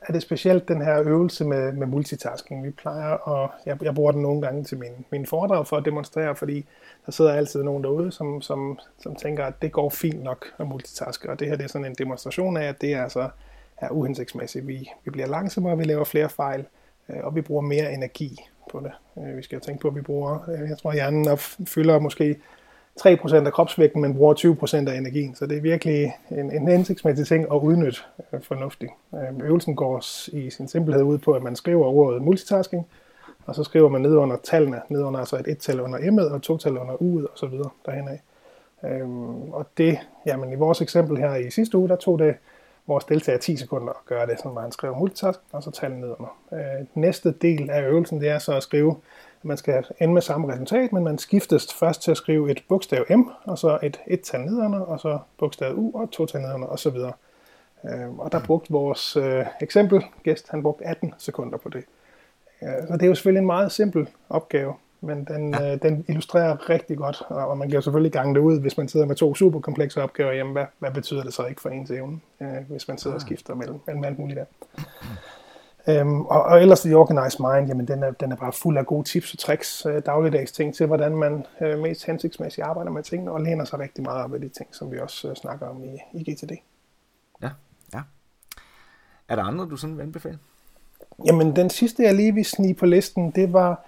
[0.08, 2.64] er det specielt den her øvelse med, med multitasking.
[2.64, 5.84] Vi plejer at, jeg, jeg bruger den nogle gange til min, min foredrag for at
[5.84, 6.66] demonstrere, fordi
[7.06, 10.66] der sidder altid nogen derude, som, som, som tænker, at det går fint nok at
[10.66, 13.28] multitaske, og det her det er sådan en demonstration af, at det er altså
[13.76, 14.66] er uhensigtsmæssigt.
[14.66, 16.64] Vi, vi bliver langsommere, vi laver flere fejl,
[17.08, 18.36] øh, og vi bruger mere energi
[18.70, 19.22] på det.
[19.22, 22.36] Øh, vi skal tænke på, at vi bruger, øh, jeg tror hjernen fylder måske
[23.00, 25.34] 3% af kropsvægten, men bruger 20% af energien.
[25.34, 28.00] Så det er virkelig en, en hensigtsmæssig ting at udnytte
[28.32, 28.92] øh, fornuftigt.
[29.14, 29.98] Øh, øvelsen går
[30.32, 32.86] i sin simpelhed ud på, at man skriver ordet multitasking,
[33.46, 36.36] og så skriver man ned under tallene, ned under altså et et-tal under M'et og
[36.36, 38.20] et to-tal under U'et og så videre derhen af.
[38.84, 42.34] Øhm, og det, jamen i vores eksempel her i sidste uge, der tog det
[42.86, 46.14] vores deltager 10 sekunder at gøre det, som han skrev multitask, og så tallene ned
[46.18, 46.38] under.
[46.52, 48.96] Øh, næste del af øvelsen, det er så at skrive,
[49.42, 53.04] man skal ende med samme resultat, men man skiftes først til at skrive et bogstav
[53.10, 56.90] M, og så et et-tal nedunder, og så bogstav U og et nedunder, og så
[56.90, 57.12] videre.
[57.84, 61.84] Øh, og der brugte vores øh, eksempel, gæst, han brugte 18 sekunder på det.
[62.62, 65.72] Ja, så det er jo selvfølgelig en meget simpel opgave, men den, ja.
[65.72, 68.88] øh, den illustrerer rigtig godt, og man kan jo selvfølgelig gange det ud, hvis man
[68.88, 71.90] sidder med to super komplekse opgaver, jamen hvad, hvad betyder det så ikke for ens
[71.90, 73.26] evne, øh, hvis man sidder og ah.
[73.26, 74.44] skifter mellem, mellem alt muligt der.
[75.88, 78.86] Øhm, og, og ellers The Organized Mind, jamen den er, den er bare fuld af
[78.86, 83.02] gode tips og tricks, øh, dagligdags ting til, hvordan man øh, mest hensigtsmæssigt arbejder med
[83.02, 85.66] tingene, og læner sig rigtig meget op af de ting, som vi også øh, snakker
[85.66, 86.52] om i, i GTD.
[87.42, 87.50] Ja,
[87.94, 88.00] ja.
[89.28, 90.38] Er der andre, du sådan vil anbefale?
[91.26, 93.84] Jamen, den sidste, jeg lige vil snige på listen, det var,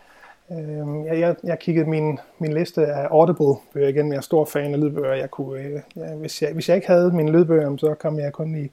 [0.51, 4.75] øh, jeg, jeg, jeg kiggede min, min liste af Audible-bøger igen, jeg er stor fan
[4.75, 5.15] af lydbøger.
[5.15, 8.33] Jeg kunne, øh, ja, hvis, jeg, hvis jeg ikke havde mine lydbøger, så kom jeg
[8.33, 8.71] kun i,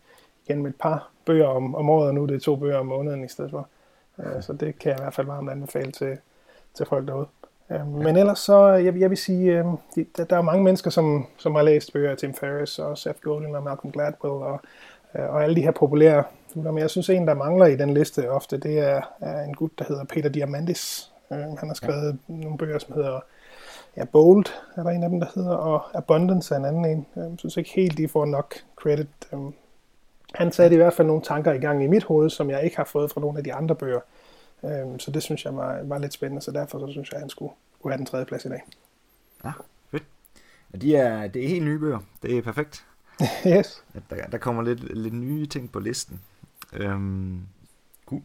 [0.49, 2.85] igen med et par bøger om, om året, og nu er det to bøger om
[2.85, 3.67] måneden i stedet for.
[4.19, 6.17] Øh, så det kan jeg i hvert fald varmt anbefale til,
[6.73, 7.27] til folk derude.
[7.71, 9.65] Øh, men ellers så, jeg, jeg vil sige, øh,
[10.17, 13.19] der, der er mange mennesker, som, som har læst bøger af Tim Ferriss og Seth
[13.19, 14.59] Godin og Malcolm Gladwell og,
[15.15, 16.23] øh, og alle de her populære
[16.55, 19.71] men jeg synes, en, der mangler i den liste ofte, det er, er en gut,
[19.79, 21.11] der hedder Peter Diamandis.
[21.31, 22.33] Øh, han har skrevet ja.
[22.33, 23.19] nogle bøger, som hedder
[23.97, 24.45] ja, Bold,
[24.75, 27.07] er der en af dem, der hedder, og Abundance er en anden en.
[27.15, 29.07] Jeg synes ikke helt, de får nok credit.
[30.37, 32.77] Han satte i hvert fald nogle tanker i gang i mit hoved, som jeg ikke
[32.77, 33.99] har fået fra nogle af de andre bøger.
[34.97, 37.29] Så det synes jeg var, var lidt spændende, så derfor så synes jeg, at han
[37.29, 38.63] skulle, skulle have den tredje plads i dag.
[39.43, 39.51] Ja,
[39.91, 40.03] fedt.
[40.73, 41.99] Ja, de er, det er helt nye bøger.
[42.21, 42.85] Det er perfekt.
[43.57, 43.83] yes.
[44.09, 46.21] Der, der kommer lidt, lidt nye ting på listen.
[46.73, 47.41] Øhm,
[48.05, 48.21] cool.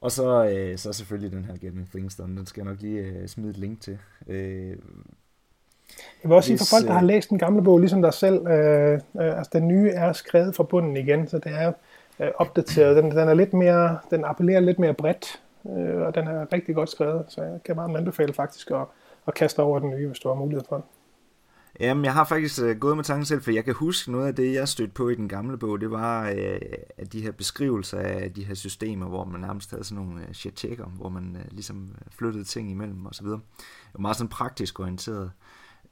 [0.00, 2.36] Og så, øh, så selvfølgelig den her Getting Things Done.
[2.36, 3.98] Den skal jeg nok lige øh, smide et link til.
[4.26, 4.76] Øh,
[6.22, 8.14] jeg vil også sige for folk, der har øh, læst den gamle bog, ligesom dig
[8.14, 11.72] selv, øh, øh, altså den nye er skrevet fra bunden igen, så det er
[12.20, 12.96] øh, opdateret.
[12.96, 16.74] Den, den er lidt mere, den appellerer lidt mere bredt, øh, og den er rigtig
[16.74, 18.84] godt skrevet, så jeg kan meget anbefale faktisk at,
[19.26, 20.84] at kaste over den nye, hvis du har mulighed for det.
[21.80, 24.34] Jamen, jeg har faktisk uh, gået med tanken selv, for jeg kan huske noget af
[24.34, 26.22] det, jeg stødte på i den gamle bog, det var
[26.98, 30.32] at de her beskrivelser af de her systemer, hvor man nærmest havde sådan nogle uh,
[30.32, 30.64] shit
[30.96, 33.40] hvor man uh, ligesom flyttede ting imellem og så videre.
[33.56, 35.30] Det var meget sådan praktisk orienteret.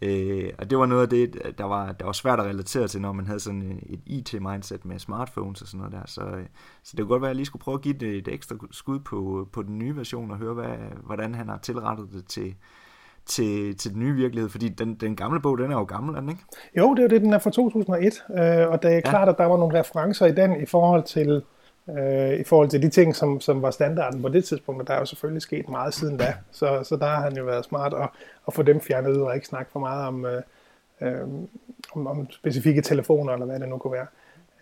[0.03, 3.01] Uh, og det var noget af det, der var, der var svært at relatere til,
[3.01, 6.03] når man havde sådan et IT-mindset med smartphones og sådan noget der.
[6.07, 6.39] Så, uh,
[6.83, 8.57] så det kunne godt være, at jeg lige skulle prøve at give det et ekstra
[8.71, 12.55] skud på, på den nye version og høre, hvad, hvordan han har tilrettet det til,
[13.27, 14.51] til, til den nye virkelighed?
[14.51, 16.45] Fordi den, den gamle bog, den er jo gammel, er den ikke?
[16.79, 19.01] Jo, det er det, den er fra 2001, øh, og det er ja.
[19.01, 21.43] klart, at der var nogle referencer i den i forhold til
[21.89, 24.95] øh, i forhold til de ting, som, som var standarden på det tidspunkt, og der
[24.95, 27.95] er jo selvfølgelig sket meget siden da, så, så der har han jo været smart
[27.95, 28.09] at,
[28.47, 30.43] at få dem fjernet ud og ikke snakke for meget om, øh,
[31.01, 31.21] øh,
[31.93, 34.07] om, om specifikke telefoner, eller hvad det nu kunne være.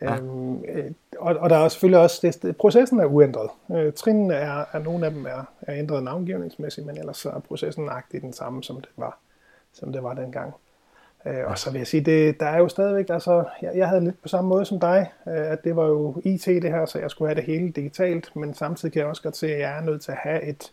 [0.03, 0.17] Ja.
[0.17, 3.51] Øhm, øh, og, og der er selvfølgelig også, det, processen er uændret.
[3.73, 7.85] Øh, trinene er, er, nogle af dem er, er ændret navngivningsmæssigt, men ellers er processen
[7.85, 9.19] nøjagtigt den samme, som det var,
[9.73, 10.55] som det var dengang.
[11.27, 14.05] Øh, og så vil jeg sige, det, der er jo stadigvæk, altså, jeg, jeg havde
[14.05, 16.99] lidt på samme måde som dig, øh, at det var jo IT det her, så
[16.99, 19.79] jeg skulle have det hele digitalt, men samtidig kan jeg også godt se, at jeg
[19.79, 20.73] er nødt til at have et,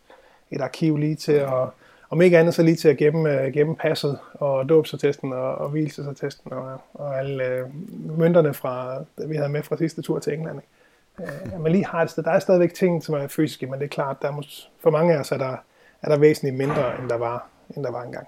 [0.52, 1.70] et arkiv lige til at
[2.10, 5.70] om ikke andet så lige til at gemme, uh, gemme passet og dåbsattesten og, og
[5.70, 10.60] hvilesesattesten og, og alle uh, mønterne, fra, vi havde med fra sidste tur til England.
[10.60, 11.34] Ikke?
[11.56, 12.24] Uh, man lige har et sted.
[12.24, 14.42] Der er stadigvæk ting, som er fysiske, men det er klart, der er
[14.80, 15.56] for mange af os er der,
[16.02, 18.28] er der væsentligt mindre, end der var, end der var engang.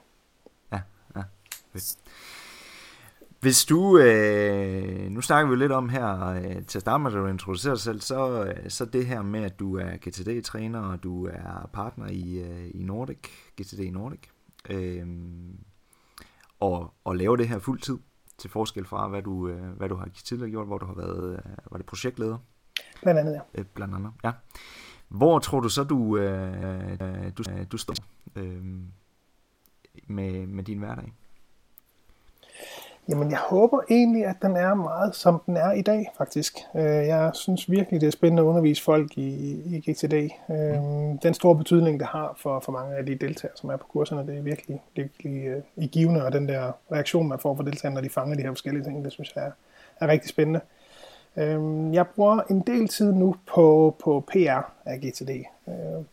[1.75, 1.79] Ja.
[3.41, 7.17] Hvis du, øh, nu snakker vi lidt om her, øh, til at starte med, at
[7.17, 11.03] du introducerer dig selv, så, øh, så det her med, at du er GTD-træner, og
[11.03, 13.17] du er partner i, øh, i Nordic,
[13.61, 14.19] GTD Nordic,
[14.69, 15.07] øh,
[16.59, 17.97] og, og laver det her fuld tid,
[18.37, 21.33] til forskel fra, hvad du, øh, hvad du har tidligere gjort, hvor du har været,
[21.33, 22.37] øh, var det projektleder?
[23.01, 23.59] Blandt andet, ja.
[23.61, 24.31] Øh, blandt andet, ja.
[25.07, 27.95] Hvor tror du så, du, øh, du, du står
[28.35, 28.65] øh,
[30.07, 31.13] med, med din hverdag?
[33.11, 36.57] Jamen, jeg håber egentlig, at den er meget, som den er i dag, faktisk.
[36.75, 39.29] Øh, jeg synes virkelig, det er spændende at undervise folk i,
[39.65, 40.13] i GTD.
[40.49, 40.75] Øh,
[41.23, 44.27] den store betydning, det har for, for mange af de deltagere, som er på kurserne,
[44.27, 47.93] det er virkelig, virkelig øh, i givende, og den der reaktion, man får fra deltagerne,
[47.93, 49.51] når de fanger de her forskellige ting, det synes jeg er,
[49.99, 50.59] er rigtig spændende.
[51.93, 55.29] Jeg bruger en del tid nu på, på PR af GTD,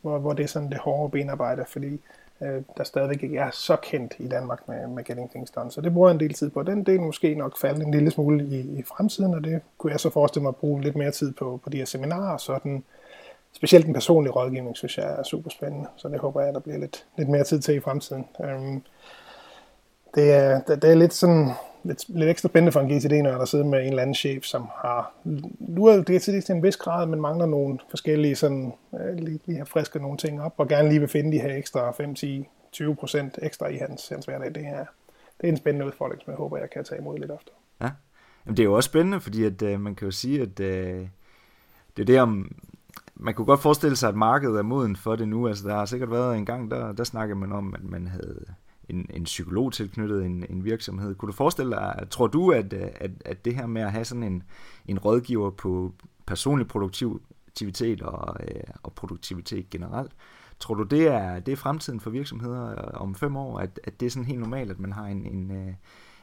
[0.02, 2.00] hvor, hvor det er sådan det hårde benarbejde, fordi
[2.42, 5.70] øh, der stadigvæk ikke er så kendt i Danmark med, med Getting Things Done.
[5.70, 6.62] Så det bruger jeg en del tid på.
[6.62, 10.00] Den del måske nok falde en lille smule i, i fremtiden, og det kunne jeg
[10.00, 12.84] så forestille mig at bruge lidt mere tid på, på de her seminarer, så den,
[13.52, 16.60] specielt den personlige rådgivning, synes jeg er super spændende, så det håber jeg, at der
[16.60, 18.26] bliver lidt, lidt mere tid til i fremtiden.
[18.44, 18.82] Øhm,
[20.14, 21.50] det, er, det, det er lidt sådan,
[21.84, 24.44] lidt, lidt ekstra spændende for en GTD, når der sidder med en eller anden chef,
[24.44, 25.12] som har
[25.60, 29.64] luret GTD til en vis grad, men mangler nogle forskellige, sådan, øh, lige, lige har
[29.64, 32.96] frisket nogle ting op, og gerne lige vil finde de her ekstra 5, 10, 20
[32.96, 34.54] procent ekstra i hans, hans hverdag.
[34.54, 34.84] Det, er,
[35.40, 37.52] det er en spændende udfordring, som jeg håber, jeg kan tage imod lidt efter.
[37.80, 37.90] Ja,
[38.46, 41.06] Jamen, det er jo også spændende, fordi at, øh, man kan jo sige, at øh,
[41.96, 42.56] det er det om,
[43.14, 45.48] man kunne godt forestille sig, at markedet er moden for det nu.
[45.48, 48.44] Altså, der har sikkert været en gang, der, der snakkede man om, at man havde
[48.88, 51.14] en, en psykolog tilknyttet en, en virksomhed.
[51.14, 54.22] Kunne du forestille dig, tror du, at, at, at det her med at have sådan
[54.22, 54.42] en,
[54.86, 55.92] en rådgiver på
[56.26, 60.12] personlig produktivitet og, øh, og produktivitet generelt.
[60.60, 64.00] Tror du, det er, det er fremtiden for virksomheder øh, om fem år, at, at
[64.00, 65.74] det er sådan helt normalt, at man har en, en, øh,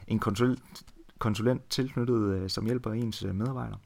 [0.08, 0.82] en konsulent,
[1.18, 3.78] konsulent tilknyttet, øh, som hjælper ens medarbejdere?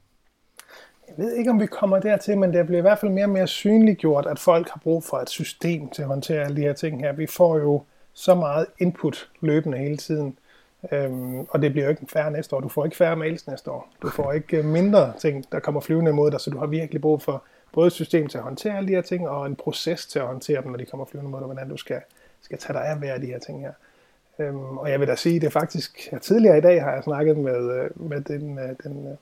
[1.07, 3.29] Jeg ved ikke, om vi kommer dertil, men det bliver i hvert fald mere og
[3.29, 6.73] mere synliggjort, at folk har brug for et system til at håndtere alle de her
[6.73, 7.13] ting her.
[7.13, 7.83] Vi får jo
[8.13, 10.37] så meget input løbende hele tiden,
[10.91, 12.59] øhm, og det bliver jo ikke færre næste år.
[12.59, 13.89] Du får ikke færre mails næste år.
[14.01, 17.01] Du får ikke øh, mindre ting, der kommer flyvende imod dig, så du har virkelig
[17.01, 17.43] brug for
[17.73, 20.25] både et system til at håndtere alle de her ting, og en proces til at
[20.25, 22.01] håndtere dem, når de kommer flyvende imod dig, hvordan du skal,
[22.41, 23.73] skal tage dig af hver af de her ting her.
[24.39, 27.03] Øhm, og jeg vil da sige, det er faktisk, ja, tidligere i dag har jeg
[27.03, 29.17] snakket med, øh, med den, øh, den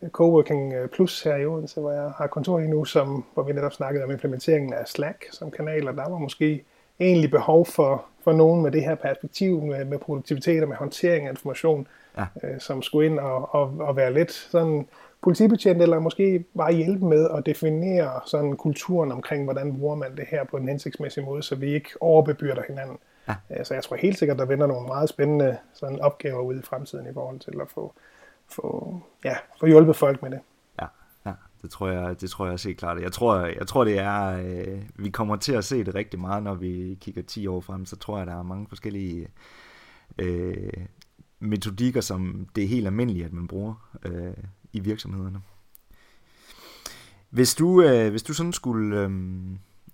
[0.00, 3.52] den Coworking Plus her i Odense, hvor jeg har kontor i nu, som, hvor vi
[3.52, 6.64] netop snakkede om implementeringen af Slack som kanal, og der var måske
[7.00, 11.26] egentlig behov for, for nogen med det her perspektiv, med, med produktivitet og med håndtering
[11.26, 11.86] af information,
[12.18, 12.24] ja.
[12.42, 14.88] øh, som skulle ind og, og, og være lidt sådan
[15.22, 20.24] politibetjent, eller måske bare hjælpe med at definere sådan kulturen omkring, hvordan bruger man det
[20.30, 22.98] her på en hensigtsmæssig måde, så vi ikke overbebyrder hinanden.
[23.28, 23.34] Ja.
[23.50, 26.62] Øh, så jeg tror helt sikkert, der venter nogle meget spændende sådan opgaver ude i
[26.62, 27.92] fremtiden i forhold til at få
[28.48, 30.40] få, ja, få hjulpet folk med det.
[31.62, 33.02] Det tror jeg, det tror jeg også helt klart.
[33.02, 36.42] Jeg tror, jeg tror det er, øh, vi kommer til at se det rigtig meget,
[36.42, 39.28] når vi kigger 10 år frem, så tror jeg, der er mange forskellige
[40.18, 40.72] øh,
[41.38, 45.40] metodikker, som det er helt almindeligt, at man bruger øh, i virksomhederne.
[47.30, 49.10] Hvis du, øh, hvis du sådan skulle, øh,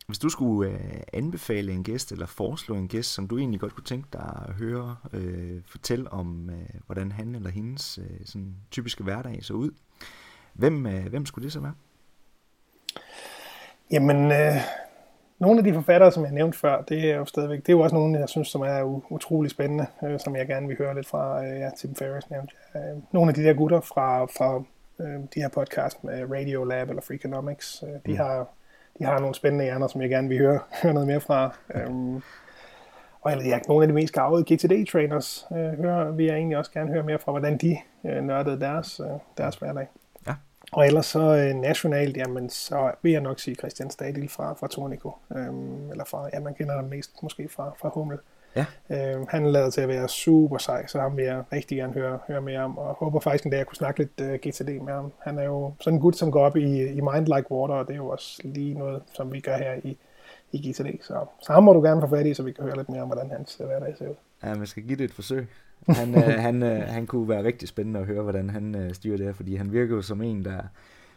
[0.06, 3.74] hvis du skulle øh, anbefale en gæst, eller foreslå en gæst, som du egentlig godt
[3.74, 8.56] kunne tænke dig at høre, øh, fortælle om, øh, hvordan han eller hendes øh, sådan
[8.70, 9.70] typiske hverdag så ud,
[10.52, 11.74] hvem, øh, hvem skulle det så være?
[13.90, 14.56] Jamen, øh,
[15.38, 17.80] nogle af de forfattere, som jeg nævnte før, det er jo stadigvæk, det er jo
[17.80, 18.82] også nogle, jeg synes, som er
[19.12, 21.44] utrolig spændende, øh, som jeg gerne vil høre lidt fra.
[21.44, 22.82] Øh, ja, Tim Ferriss nævnte jeg.
[22.82, 24.62] Øh, nogle af de der gutter fra, fra
[25.00, 28.16] øh, de her podcast med Radio Lab eller Freakonomics, øh, de mm.
[28.16, 28.48] har
[28.98, 31.56] de har nogle spændende hjerner, som jeg gerne vil høre, høre noget mere fra.
[31.88, 32.22] Um,
[33.20, 36.70] og eller, ja, nogle af de mest gavede GTD-trainers uh, hører, vil jeg egentlig også
[36.70, 39.06] gerne høre mere fra, hvordan de uh, nørdede deres, uh,
[39.38, 39.86] deres hverdag.
[40.72, 44.68] Og ellers så uh, nationalt, jamen, så vil jeg nok sige Christian Stadil fra, fra
[44.68, 45.12] Tornico.
[45.30, 48.18] Um, eller fra, ja, man kender dem mest måske fra, fra Hummel.
[48.56, 48.66] Ja.
[48.90, 52.18] Øh, han lader til at være super sej, så ham vil jeg rigtig gerne høre,
[52.28, 54.68] høre mere om, og håber faktisk en dag, at jeg kunne snakke lidt øh, GTD
[54.84, 55.12] med ham.
[55.18, 57.86] Han er jo sådan en gut, som går op i, i Mind Like Water, og
[57.86, 59.98] det er jo også lige noget, som vi gør her i,
[60.52, 61.02] i GTD.
[61.02, 63.02] Så, så ham må du gerne få fat i, så vi kan høre lidt mere
[63.02, 64.14] om, hvordan hans uh, hverdag ser ud.
[64.44, 65.48] Ja, man skal give det et forsøg.
[65.88, 69.16] Han, øh, han, øh, han kunne være rigtig spændende at høre, hvordan han øh, styrer
[69.16, 70.62] det her, fordi han virker jo som en, der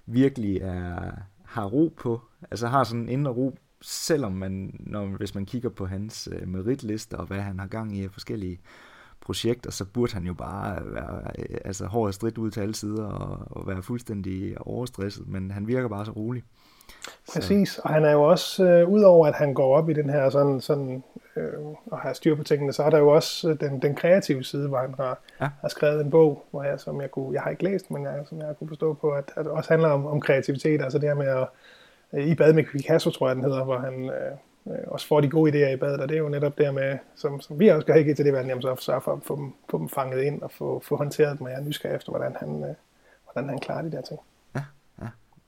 [0.06, 1.12] virkelig er,
[1.46, 5.70] har ro på, altså har sådan en indre ro selvom man, når, hvis man kigger
[5.70, 8.60] på hans øh, meritliste og hvad han har gang i af forskellige
[9.22, 12.76] projekter, så burde han jo bare være øh, altså, hård og stridt ud til alle
[12.76, 16.44] sider og, og være fuldstændig overstresset, men han virker bare så rolig.
[17.40, 20.30] Præcis, og han er jo også, øh, udover at han går op i den her
[20.30, 21.04] sådan, sådan
[21.36, 21.54] øh,
[21.92, 24.68] og har styr på tingene, så er der jo også øh, den, den kreative side,
[24.68, 25.50] hvor han har, ja.
[25.62, 28.24] har skrevet en bog, hvor jeg, som jeg kunne, jeg har ikke læst, men jeg,
[28.30, 31.10] som jeg kunne forstå på, at, at det også handler om, om kreativitet, altså det
[31.10, 31.48] her med at
[32.14, 34.32] Øh, i bad med Picasso, tror jeg den hedder, hvor han øh,
[34.68, 36.98] øh, også får de gode idéer i badet, og det er jo netop der med,
[37.16, 39.36] som, som vi også gør ikke til det verden, jamen så sørge for at få
[39.36, 42.12] dem, få dem fanget ind og få, få håndteret dem, og jeg er nysgerrig efter,
[42.12, 42.76] hvordan han, øh,
[43.24, 44.20] hvordan han klarer de der ting.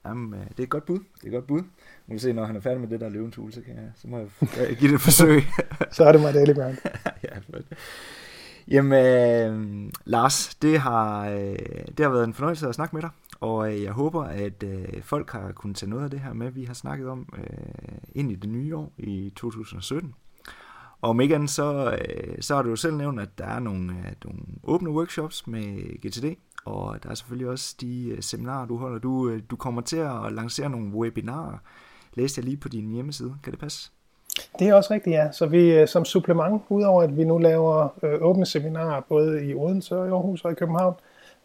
[0.04, 0.16] Ja, ja.
[0.16, 1.00] Jamen, øh, det er et godt bud.
[1.00, 1.62] Det er et godt bud.
[1.62, 3.92] Nu kan se, når han er færdig med det der løvens hul, så, kan jeg,
[3.96, 4.28] så må jeg,
[4.80, 5.44] give det et forsøg.
[5.96, 6.78] så er det mig Daily Brand.
[7.24, 7.74] ja, fedt.
[8.68, 11.56] Jamen, øh, Lars, det har, øh,
[11.98, 13.10] det har været en fornøjelse at snakke med dig.
[13.40, 16.52] Og øh, jeg håber, at øh, folk har kunnet tage noget af det her med,
[16.52, 20.14] vi har snakket om, øh, ind i det nye år i 2017.
[21.02, 23.60] Og om ikke andet, så, øh, så har du jo selv nævnt, at der er
[23.60, 26.38] nogle, øh, nogle åbne workshops med GTD,
[26.68, 29.00] og der er selvfølgelig også de øh, seminarer, du holder.
[29.00, 31.58] Du, øh, du kommer til at lancere nogle webinarer,
[32.14, 33.36] læste jeg lige på din hjemmeside.
[33.44, 33.92] Kan det passe?
[34.60, 35.32] Det er også rigtigt, ja.
[35.32, 39.56] Så vi øh, som supplement, udover at vi nu laver øh, åbne seminarer både i
[39.56, 40.96] Odense og i Aarhus og i København,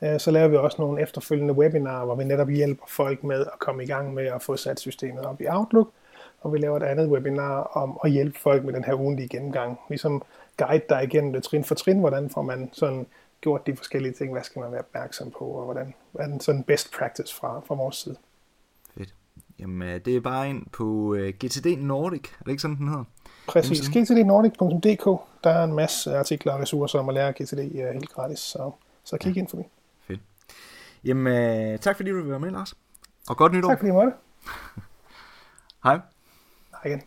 [0.02, 3.58] Øh, så laver vi også nogle efterfølgende webinarer, hvor vi netop hjælper folk med at
[3.58, 5.88] komme i gang med at få sat systemet op i Outlook.
[6.40, 9.78] Og vi laver et andet webinar om at hjælpe folk med den her ugentlige gennemgang.
[9.88, 10.22] Ligesom
[10.56, 13.06] guide dig igennem det trin for trin, hvordan får man sådan
[13.42, 16.92] gjort de forskellige ting, hvad skal man være opmærksom på, og hvordan, hvordan sådan best
[16.92, 18.16] practice fra, fra vores side.
[18.96, 19.14] Fedt.
[19.58, 22.88] Jamen, øh, det er bare ind på øh, GTD Nordic, er det ikke sådan, den
[22.88, 23.04] hedder?
[23.48, 25.20] Præcis, gtdnordic.dk.
[25.44, 27.58] Der er en masse artikler og ressourcer om at lære GTD
[27.92, 28.70] helt gratis, så,
[29.04, 29.40] så kig ja.
[29.40, 29.62] ind forbi.
[31.04, 32.74] Jamen, øh, tak fordi du vil være med, Lars.
[33.28, 33.68] Og godt nytår.
[33.68, 34.12] Tak fordi du måtte.
[35.84, 36.00] Hej.
[36.70, 37.02] Hej igen.